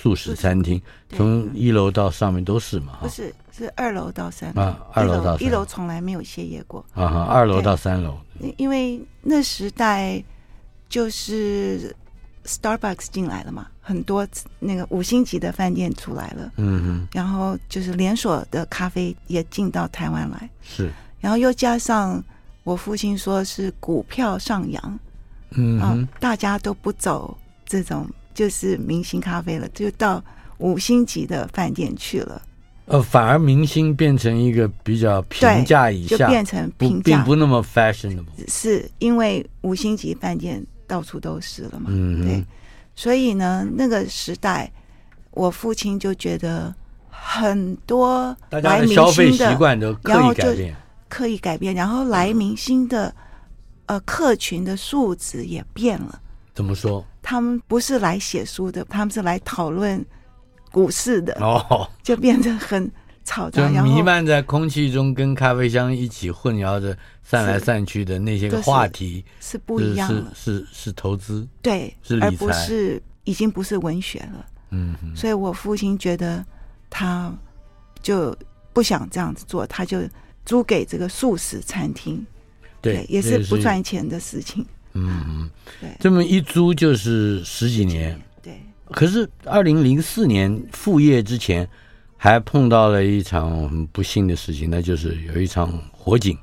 [0.07, 2.99] 素食餐厅，从一楼到上面都是嘛？
[3.01, 4.61] 不是，是二楼到三楼。
[4.61, 6.85] 啊，二楼到一楼从来没有歇业过。
[6.93, 8.17] 啊哈，二楼到三楼。
[8.55, 10.23] 因为那时代
[10.87, 11.93] 就是
[12.45, 14.25] Starbucks 进来了嘛，很多
[14.59, 20.89] 那个五星级的饭店出来了，嗯哼，然后就是连锁的咖啡也进到台湾来，是，
[21.19, 22.23] 然后又加上
[22.63, 24.99] 我父亲说是股票上扬，
[25.51, 30.23] 嗯哼啊，大家都不走这种就是明星咖啡了，就到
[30.59, 32.39] 五星级的饭店去了。
[32.85, 41.87] 呃，反而明星变成一个比较平价以下，就变成平价，并不那么 fashionable，是因为五星级饭店到处都是了嘛。
[41.87, 42.45] 嗯，对，
[42.95, 44.71] 所以呢，那个时代，
[45.31, 46.71] 我父亲就觉得
[47.09, 50.75] 很多来明星的消费习惯都刻意改变，
[51.09, 53.11] 刻意改变，然后来明星的
[53.87, 56.21] 呃客群的素质也变了。
[56.53, 57.03] 怎么说？
[57.27, 60.05] 他们不是来写书的，他们是来讨论。
[60.69, 62.91] 股市的哦，就变得很
[63.23, 74.45] 吵杂，就弥漫在空气中，跟咖啡香一起混淆着散来散去的那些个话题是，是不一样的，是是投资，对，是理财，而不是已经不是文学了。
[74.71, 76.45] 嗯，所以我父亲觉得
[76.89, 77.33] 他
[78.01, 78.37] 就
[78.73, 80.01] 不想这样子做，他就
[80.45, 82.23] 租给这个素食餐厅，
[82.81, 84.63] 对，对，也是不赚钱的事情。
[85.05, 88.19] 嗯嗯，对，这么一租就是十几年。
[88.41, 88.59] 对
[88.91, 91.67] 可是，二零零四年复业之前，
[92.15, 96.37] 还碰到了一场很不幸的事情，那就是有一场火警。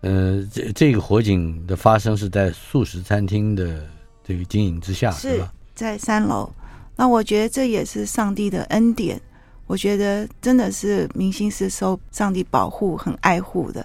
[0.00, 3.86] 呃，这这个火警的发生是在素食餐厅的
[4.24, 5.52] 这个经营之下，是吧？
[5.74, 6.50] 在三楼。
[6.96, 9.20] 那我觉得这也是上帝的恩典。
[9.66, 13.84] 我觉得真的是明星是受上帝保护、很爱护的。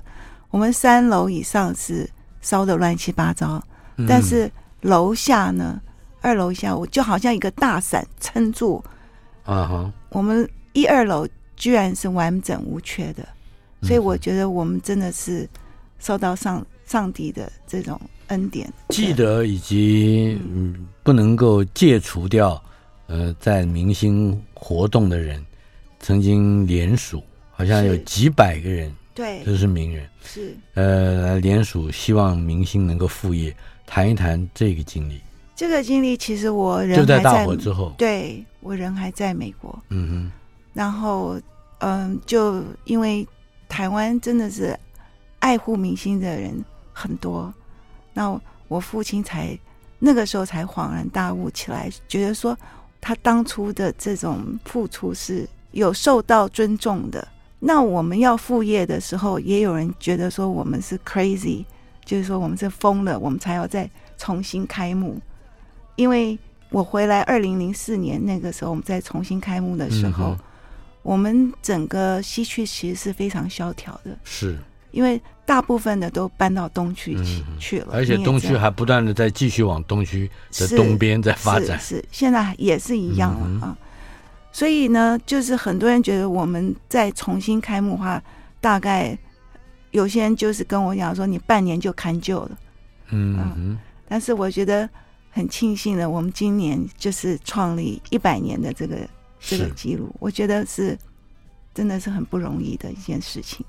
[0.52, 2.08] 我们三楼以上是
[2.42, 3.64] 烧的乱七八糟，
[4.08, 4.52] 但是
[4.82, 5.80] 楼下呢？
[6.24, 8.84] 二楼下，我就好像一个大伞撑住，
[9.44, 9.94] 啊哈！
[10.10, 13.28] 我们一二楼居然是完整无缺的，
[13.82, 15.50] 所以我觉得我们真的是
[15.98, 18.72] 受到上上帝的这种恩典。
[18.90, 22.62] 记得以及嗯，不能够戒除掉，
[23.08, 25.44] 呃，在明星活动的人，
[26.00, 30.56] 曾经联署，好像有几百个人，对，这是名人，是。
[30.76, 35.22] 呃，来联署，希望明星能够副业，谈一谈这个经历。
[35.56, 40.32] 这个经历其实我人还在，就在大火之后，对，我人还在美国，嗯哼，
[40.74, 41.40] 然后
[41.80, 43.28] 嗯，就因为
[43.70, 44.76] 台湾真的是
[45.40, 47.54] 爱护明星的人很多，
[48.14, 49.56] 那我父亲才
[50.00, 52.58] 那个时候才恍然大悟起来，觉得说
[53.00, 57.28] 他当初的这种付出是有受到尊重的。
[57.64, 61.64] 那我们要副业的时候，也有人觉得说我们是 crazy，
[62.04, 65.22] 就是说我们是疯了，我们才要再重新开幕。
[65.96, 66.38] 因为
[66.72, 70.40] 我回来二零零四年那个时候，我们再重新开幕的时候，嗯、
[71.04, 74.58] 我们整个西区其实是非常萧条的，是。
[74.90, 83.78] 因为大部分的都搬到东区去去了，而且东区还不断的在继续往东区的东边在发展，是，现在也是一样了、嗯、啊。
[84.52, 88.24] 所以呢，就是很多人觉得我们再重新开幕的话，
[88.60, 89.18] 大概
[89.92, 92.60] 有些人就是跟我讲说，你半年就看旧了，
[93.10, 94.90] 嗯但是我觉得。
[95.34, 98.98] 很庆幸的，我们今年就是创立一百年的这个
[99.40, 101.00] 这个记录，我觉得是
[101.74, 103.66] 真的是很不容易的一件事情。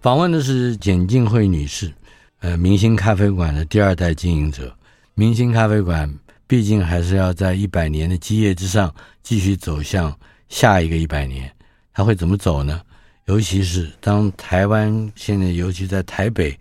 [0.00, 1.92] 访问的是简静慧女士，
[2.38, 4.74] 呃，明星咖啡馆的第二代经营者。
[5.12, 6.10] 明星咖啡馆
[6.46, 10.16] 毕竟还是要在一百年的基业之上继续走向
[10.48, 11.50] 下一个一百年，
[11.92, 12.80] 它会怎么走呢？
[13.26, 16.58] 尤其是当台湾现在，尤其在台北，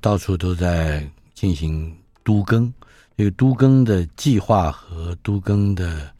[0.00, 1.92] 到处都在进行
[2.22, 2.72] 都更。
[3.16, 6.12] 这个都更的计划和都更的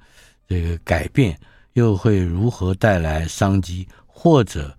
[0.49, 1.37] 这个改变，
[1.73, 4.73] 又会如何带来商机，或者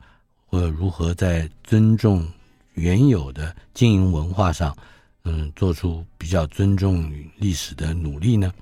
[0.46, 2.26] 或如何在尊重
[2.76, 4.74] 原有的经营文化上，
[5.28, 8.54] 嗯，做出比较尊重历史的努力呢？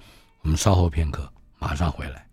[0.42, 2.26] 我们稍后片刻，马上回来。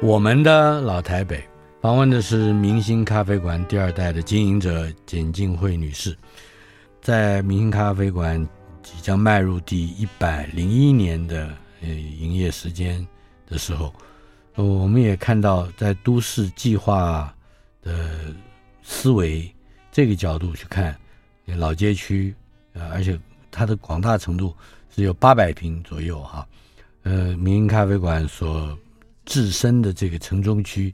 [0.00, 1.44] 我们的老台北
[1.80, 6.16] 访问的是明星咖啡馆第二代的经营者简静慧女士，
[7.00, 8.44] 在明星咖啡馆
[8.82, 13.06] 即将迈入第一百零一年的呃营业时间
[13.52, 13.94] 的时候，
[14.56, 17.32] 我们也看到在都市计划
[17.82, 18.34] 的
[18.82, 19.48] 思维
[19.92, 20.98] 这个角度去看，
[21.44, 22.34] 老街区
[22.72, 23.16] 呃，而且
[23.50, 24.56] 它的广大程度
[24.90, 26.48] 是有八百平左右哈，
[27.02, 28.76] 呃，民营咖啡馆所。
[29.24, 30.92] 自身的这个城中区，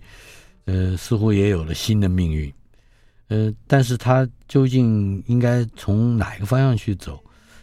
[0.66, 2.52] 呃，似乎也有了新的命运，
[3.28, 7.18] 呃，但是它究竟应该从哪一个方向去走？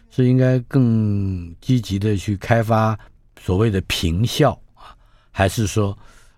[0.10, 2.98] 是应该更积极的去开发
[3.40, 4.60] 所谓的平效，
[5.38, 5.98] 还是说，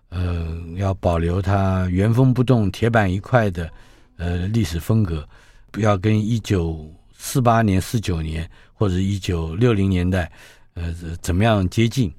[0.10, 3.72] 呃，要保留它原封不动、铁板一块的
[4.16, 5.24] 呃历史风格，
[5.70, 10.32] 不要跟一九四八年、四九年或者一九六零年代
[10.74, 10.92] 呃
[11.22, 12.12] 怎么样接近。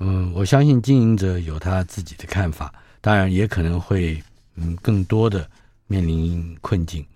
[0.00, 4.20] 嗯，我相信经营者有他自己的看法，当然也可能会
[4.56, 5.48] 嗯更多的
[5.86, 7.06] 面临困境。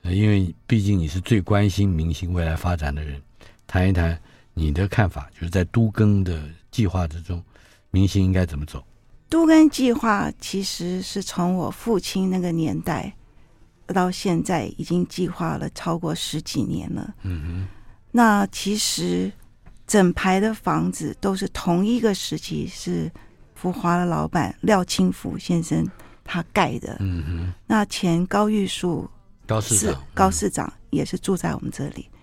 [0.00, 3.20] 呃，因为毕竟你是最关心明星未来发展的人，
[3.66, 4.18] 谈一谈
[4.54, 7.42] 你的看法，就是在都更的计划之中，
[7.90, 8.84] 明星应该怎么走？
[9.28, 13.12] 都更计划其实是从我父亲那个年代
[13.88, 17.14] 到现在，已经计划了超过十几年了。
[17.22, 17.66] 嗯哼，
[18.12, 19.32] 那其实
[19.86, 23.10] 整排的房子都是同一个时期，是
[23.54, 25.84] 福华的老板廖清福先生
[26.24, 26.96] 他盖的。
[27.00, 29.08] 嗯哼，那前高玉树。
[29.48, 32.08] 高市长，高市长也是住在我们这里。
[32.10, 32.18] 嗯、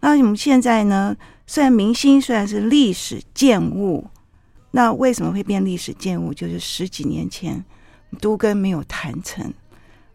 [0.00, 1.14] 那我们现在呢？
[1.46, 4.08] 虽然明星虽然是历史建物，
[4.72, 6.34] 那为什么会变历史建物？
[6.34, 7.64] 就是十几年前
[8.20, 9.54] 都跟没有谈成，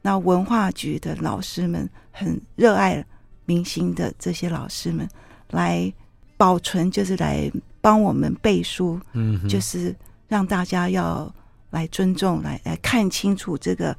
[0.01, 3.05] 那文化局的老师们很热爱
[3.45, 5.07] 明星的这些老师们
[5.51, 5.89] 来
[6.35, 7.49] 保存，就是来
[7.79, 9.95] 帮我们背书，嗯，就是
[10.27, 11.33] 让大家要
[11.69, 13.95] 来尊重，来来看清楚这个。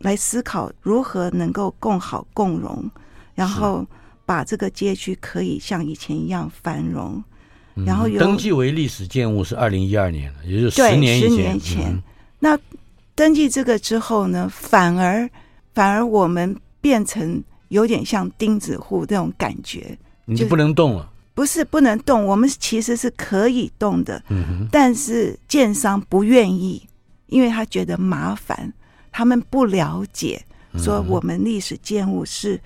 [0.00, 2.84] 来思考如何能够共好共荣，
[3.34, 3.82] 然后
[4.26, 7.24] 把这个街区可以像以前一样繁荣。
[7.76, 11.20] 嗯、然后有登记为历史建物是二零一二年了，也就是十年。
[11.20, 12.02] 十年前，嗯、
[12.40, 12.58] 那
[13.14, 15.28] 登记这个之后呢，反而
[15.72, 21.12] 反而我们变成有点像钉子户这种感觉，你就不能动了。
[21.34, 26.82] 不是不能动，我们其实是可以动的，嗯、但是建商不愿意，
[27.26, 28.72] 因为他觉得麻烦。
[29.12, 30.42] 他们不了解，
[30.78, 32.60] 说我们历史建物是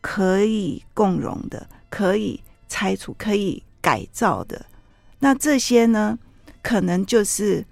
[0.00, 4.66] 可以共融的，可以拆除、可以改造的。
[5.20, 6.18] 那这些呢，
[6.60, 7.64] 可能就是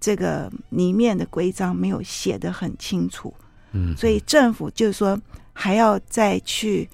[0.00, 3.32] 这个里面的规章没有写的很清楚。
[3.70, 5.16] 嗯，所以政府就是说
[5.52, 6.90] 还要再去，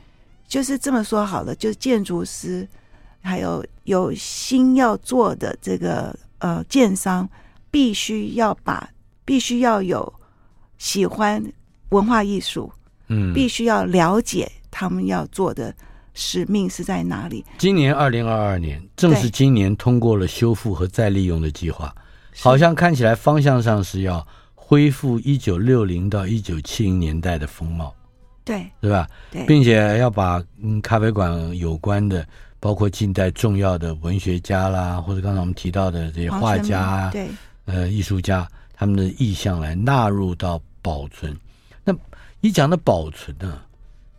[0.46, 2.68] 就是这么说好了，就是建筑师
[3.22, 7.26] 还有有心要做的这个呃建商，
[7.70, 8.86] 必须要把
[9.24, 10.12] 必须要有。
[10.78, 11.40] 喜欢
[11.90, 12.72] 文化艺术，
[13.06, 15.72] 嗯，必须要了解他们要做的
[16.14, 17.44] 使命是在哪里。
[17.58, 21.94] 今年二零二二年，正是今年通过了修复和再利用的计划，
[22.40, 27.94] 好像看起来方向上是要恢复一九六零到一九七零年代的风貌，
[28.44, 29.08] 对，对吧？
[29.30, 32.26] 对，并且要把嗯咖啡馆有关的，
[32.60, 37.28] 包括近代重要的文学家啦，或者刚才我们提到的这些画家，对，
[37.66, 40.60] 呃，艺术家他们的意向来纳入到。
[40.84, 41.32] 保存，
[41.84, 41.94] 那
[42.40, 43.62] 一讲的保存呢、啊，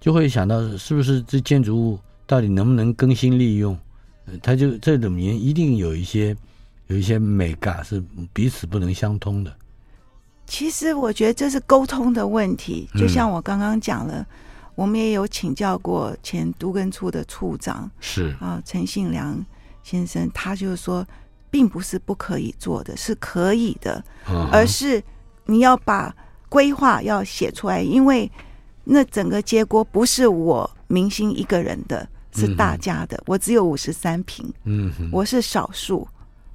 [0.04, 1.98] 就会想到是不是这建筑物
[2.28, 3.78] 到底能不能更新利用？
[4.42, 6.36] 它就这里面一定有一些
[6.88, 9.56] 有一些美感是彼此不能相通的。
[10.46, 14.26] 其实我觉得这是沟通的问题，就像我刚刚讲了，嗯、
[14.76, 19.34] 我们也有请教过前都更处的处长，是啊，陈信良
[19.84, 21.08] 先生，他就是说，
[21.50, 25.02] 并不是不可以做的，是可以的，嗯、而是
[25.46, 26.14] 你要把。
[26.50, 28.32] 规划要写出来，因为
[28.84, 33.18] 那整个结果不是我明星一个人的，是大家的。
[33.18, 36.08] 嗯、我只有五十三平，嗯哼，我是少数。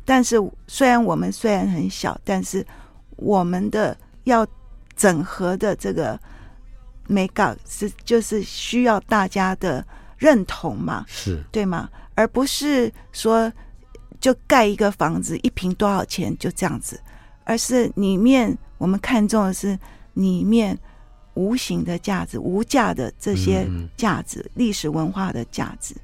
[0.05, 2.66] 但是虽然我们虽然很小，但是
[3.16, 4.47] 我们的要
[4.97, 6.18] 整合的这个
[7.07, 9.85] 美感是就是需要大家的
[10.16, 11.89] 认同嘛，是对吗？
[12.14, 13.53] 而不是说
[14.20, 17.01] 就盖一个房子一平多少钱就这样子，
[17.45, 18.57] 而是里面。
[18.79, 19.76] 我们看中的是
[20.14, 20.79] 里面
[21.39, 23.64] 无形的价值、无价的这些
[23.97, 25.95] 价值、嗯、历史文化的价值，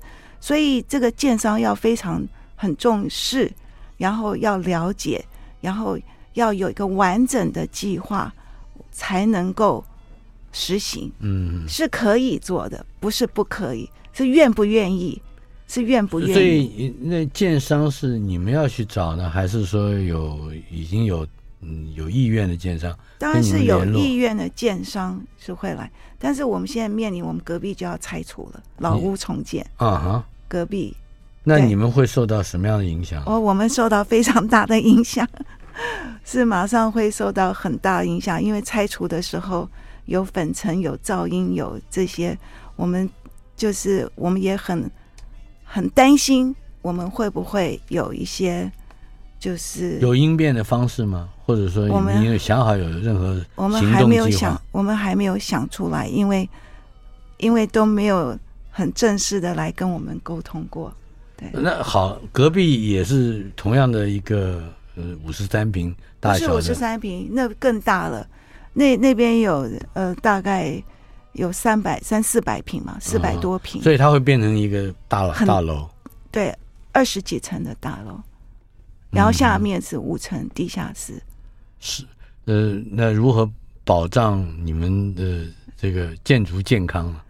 [0.41, 2.25] 所以这个建商要非常
[2.55, 3.51] 很重视，
[3.97, 5.25] 然后要了解，
[5.61, 5.99] 然后
[6.35, 8.33] 要有一个完整的计划，
[8.93, 9.85] 才能够
[10.53, 11.11] 实行。
[11.19, 15.21] 嗯，是可以做的，不是不可以，是愿不愿意，
[15.67, 16.33] 是愿不愿意。
[16.33, 21.27] 所以那建商是你们要去找呢，还是说有已经有？
[21.67, 30.95] 嗯，有意愿的建商，当然是有意愿的建商是会来，但是我们现在面临我们隔壁就要拆除了，老屋重建啊哈，隔壁，
[31.43, 33.23] 那你们会受到什么样的影响？
[33.25, 35.27] 哦，我们受到非常大的影响，
[36.23, 39.67] 是马上会受到很大的影响，因为拆除的时候
[40.05, 42.39] 有粉尘、有噪音、有这些，
[42.77, 43.09] 我们
[43.57, 44.91] 就是我们也很
[45.65, 48.71] 很担心，我们会不会有一些。
[49.45, 51.29] 就是有应变的方式吗？
[51.45, 53.39] 或者说，你们有想好有任何？
[53.57, 56.49] 我们还没有想，我们还没有想出来，因为
[57.37, 58.39] 因为都没有
[58.71, 60.91] 很正式的来跟我们沟通过。
[61.37, 64.63] 对，那好，隔壁也是同样的一个
[64.97, 68.27] 呃五十三平大小是五十三平，那更大了。
[68.73, 70.83] 那那边有呃大概
[71.33, 75.87] 有三百三四百平嘛，四百多平，所以它会变成一个大大楼。
[76.33, 76.51] 对，
[76.93, 78.19] 二十几层的大楼，
[79.15, 81.13] 然后下面是五层地下室。
[81.15, 81.23] 嗯、
[81.79, 82.05] 是，
[82.47, 83.51] 呃，那如何
[83.85, 85.47] 保障你们的
[85.77, 87.21] 这个建筑健康呢？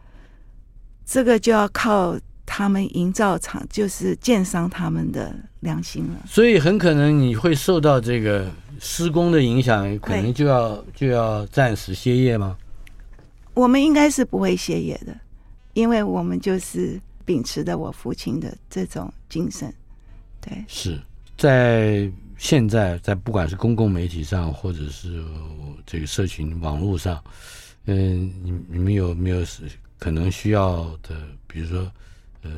[1.04, 6.20] 这个就要靠他们营造厂，就是建商他们的良心了。
[6.26, 12.56] 所以很可能你会受到这个施工的影响，可能就要就要暂时歇业吗？
[13.52, 15.14] 我们应该是不会歇业的，
[15.74, 17.00] 因为我们就是。
[17.26, 19.72] 秉持着我父亲的这种精神，
[20.42, 21.00] 对，是
[21.36, 25.22] 在现在，在不管是公共媒体上，或者是
[25.86, 27.22] 这个社群网络上，
[27.86, 29.62] 嗯，你你们有没有是
[29.98, 31.16] 可能需要的？
[31.46, 31.90] 比如说，
[32.42, 32.50] 呃，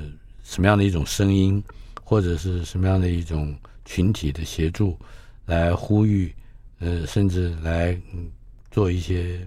[0.43, 1.63] 什么样的一种声音，
[2.03, 3.55] 或者是什么样的一种
[3.85, 4.99] 群体的协助，
[5.47, 6.35] 来呼吁，
[6.81, 7.99] 呃，甚至来
[8.71, 9.47] 做一些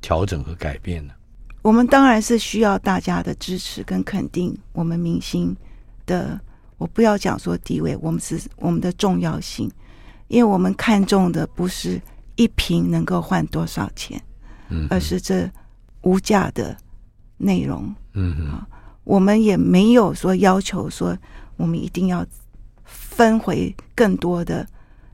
[0.00, 1.14] 调整和改变呢？
[1.62, 5.56] 我们当然是需要大家的支持跟肯定，我们明星
[6.04, 6.38] 的，
[6.78, 9.70] 我不要讲说地位，我们是我们的重要性，
[10.28, 12.00] 因为我们看重的不是
[12.36, 14.22] 一瓶能够换多少钱，
[14.68, 15.50] 嗯，而是这
[16.02, 16.76] 无价的
[17.36, 18.66] 内容，嗯啊，
[19.04, 21.16] 我们也没有说要求说
[21.56, 22.26] 我们一定要
[22.84, 24.66] 分回更多的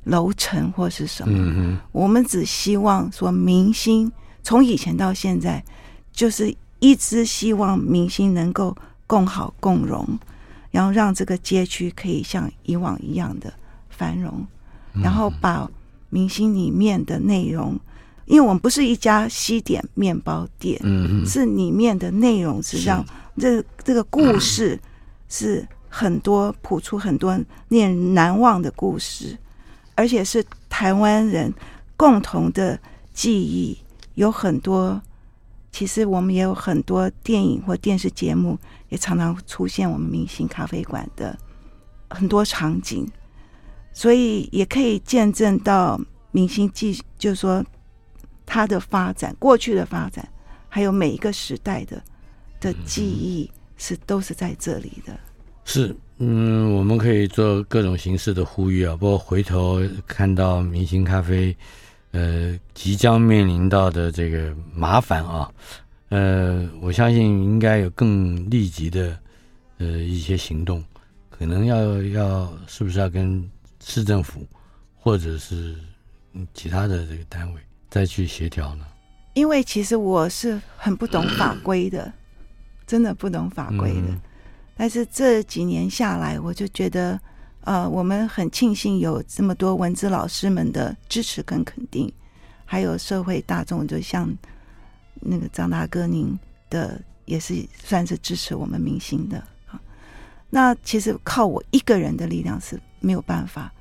[0.04, 4.10] 楼层或是什么，嗯，我们只希望说明星
[4.42, 5.64] 从以前到现在。
[6.12, 10.06] 就是一直希望明星能够共好共荣，
[10.70, 13.52] 然后让这个街区可以像以往一样的
[13.88, 14.46] 繁荣，
[15.02, 15.68] 然后把
[16.08, 17.78] 明星里面的内容，
[18.26, 23.04] 因为我们不是一家西点面包店，嗯，是里面的内容是让
[23.36, 24.78] 这这个故事
[25.28, 29.36] 是很多谱出很多令人难忘的故事，
[29.94, 31.52] 而且是台湾人
[31.96, 32.78] 共同的
[33.12, 33.78] 记忆，
[34.14, 35.00] 有很多。
[35.72, 38.58] 其实我们也有很多电影或电视节目，
[38.90, 41.36] 也常常出现我们明星咖啡馆的
[42.10, 43.10] 很多场景，
[43.92, 45.98] 所以也可以见证到
[46.30, 47.64] 明星记，就是说
[48.44, 50.28] 它的发展，过去的发展，
[50.68, 52.02] 还有每一个时代的
[52.60, 55.18] 的记忆，是都是在这里的。
[55.64, 61.56] 是，嗯，我们可以做各种形式的呼吁啊，不过回头看到明星咖啡。
[62.12, 65.48] 呃，即将面临到的这个麻烦啊，
[66.10, 69.18] 呃，我相信应该有更立即的
[69.78, 70.84] 呃一些行动，
[71.30, 73.50] 可能要要是不是要跟
[73.82, 74.46] 市政府
[74.94, 75.74] 或者是
[76.52, 78.84] 其他的这个单位再去协调呢？
[79.34, 82.12] 因为其实我是很不懂法规的，
[82.86, 84.08] 真的不懂法规的。
[84.08, 84.20] 嗯。
[84.76, 87.18] 但是这几年下来，我就觉得。
[87.62, 92.10] 呃，我们很庆幸有这么多文字老师们的支持跟肯定，
[92.64, 94.34] 还有社会大众，就像
[95.20, 99.80] 那个张大哥您的，也是算是支持我们明星的啊。
[100.48, 103.72] 那其实靠我一个人的力量是没有办法。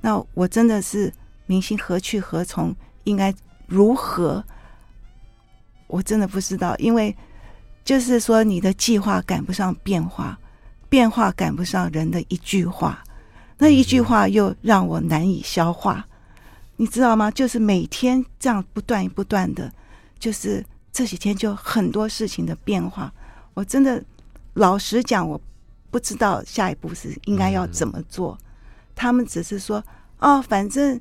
[0.00, 1.12] 那我真的是
[1.46, 2.74] 明星何去何从，
[3.04, 3.34] 应该
[3.66, 4.44] 如何？
[5.88, 7.16] 我真的不知道，因为
[7.84, 10.38] 就是说你的计划赶不上变化，
[10.88, 13.04] 变化赶不上人的一句话。
[13.58, 16.06] 那一句话又让我难以消化，
[16.76, 17.30] 你知道吗？
[17.30, 19.72] 就是每天这样不断不断的，
[20.18, 20.64] 就是
[20.96, 23.12] 这几天就很多事情的变化。
[23.52, 24.02] 我真的
[24.54, 25.38] 老实讲，我
[25.90, 28.38] 不知道下一步是应该要怎么做。
[28.94, 29.84] 他们只是说，
[30.20, 30.98] 哦，反正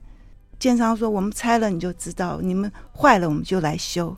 [0.59, 4.13] 建商说我们拆了你就知道，你们坏了我们就来修。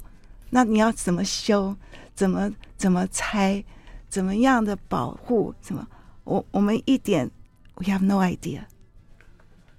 [0.49, 1.75] 那你要怎么修？
[2.15, 3.63] 怎么怎么拆？
[4.09, 5.53] 怎么样的保护？
[5.61, 5.88] 什么？
[6.23, 7.30] 我我们一点。
[7.75, 8.61] We have no idea。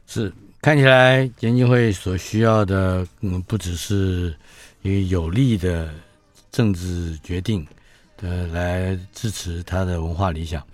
[0.06, 4.36] 是看起来研究会所需要的，嗯，不只是
[4.88, 5.92] 一个有力的
[6.50, 7.66] 政治决定，
[8.16, 10.66] 的，来支持他的文化理想，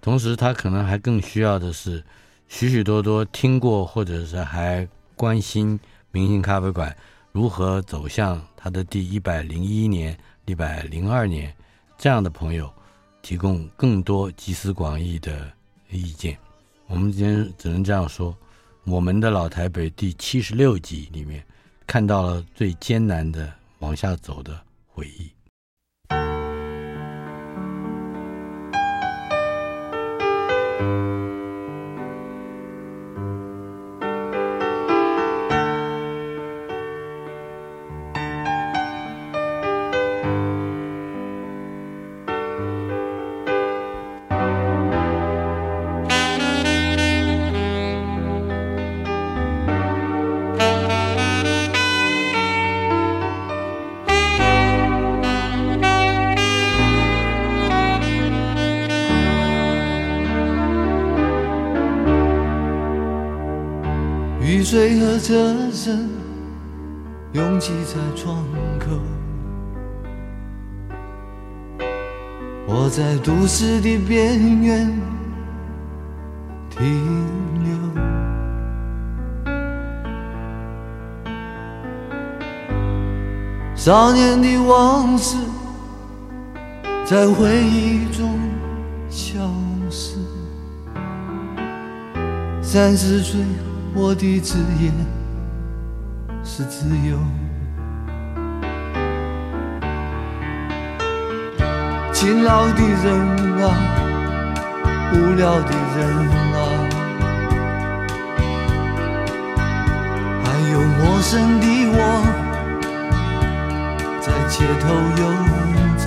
[0.00, 2.02] 同时他可能还更需要的是
[2.48, 5.78] 许许多多听过或者是还关心
[6.10, 6.94] 明星咖啡馆
[7.32, 11.54] 如何走向他的第一百零一年、一百零二年
[11.96, 12.72] 这样的朋友，
[13.22, 15.50] 提供更多集思广益的
[15.90, 16.36] 意见。
[16.88, 18.36] 我们今天只能这样说，
[18.84, 21.44] 我们的老台北第七十六集里面
[21.86, 25.39] 看到了最艰难的往下走的回忆。
[72.90, 74.92] 在都市的边缘
[76.68, 76.82] 停
[77.62, 77.70] 留。
[83.76, 85.36] 少年的往事
[87.06, 88.36] 在回忆中
[89.08, 89.38] 消
[89.88, 90.16] 失。
[92.60, 93.40] 三十岁，
[93.94, 94.90] 我的职业
[96.42, 97.16] 是自由。
[102.20, 103.06] 勤劳的人
[103.62, 103.64] 啊，
[105.14, 105.98] 无聊的人
[106.52, 106.58] 啊，
[110.44, 111.64] 还有陌生的
[111.94, 111.96] 我。
[114.20, 114.84] 在街头
[115.16, 115.22] 游
[115.96, 116.04] 走，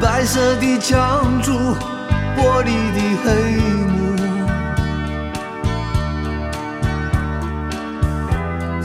[0.00, 1.52] 白色的墙柱，
[2.36, 3.28] 玻璃的黑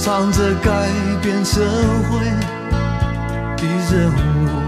[0.05, 0.89] 唱着改
[1.21, 1.61] 变社
[2.09, 2.25] 会
[3.55, 4.62] 的任务。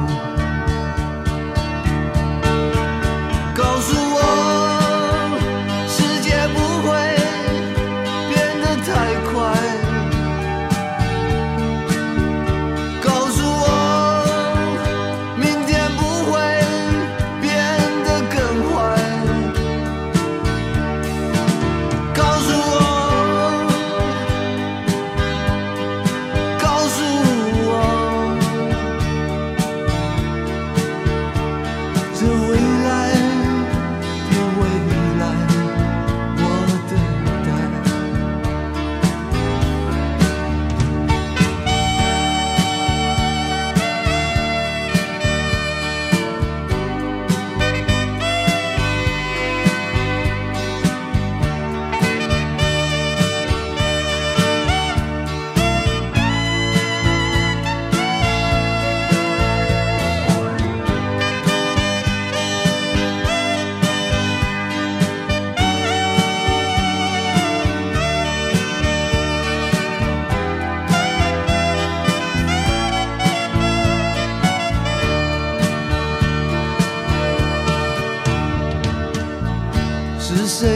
[80.38, 80.68] 是谁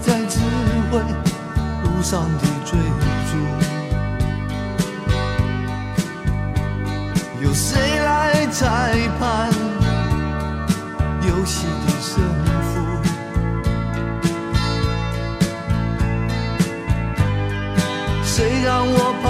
[0.00, 0.40] 在指
[0.90, 2.76] 挥路上的追
[3.30, 3.32] 逐？
[7.40, 9.48] 有谁来裁判？
[11.22, 12.20] 游戏的胜
[12.64, 12.72] 负？
[18.24, 19.29] 谁让我跑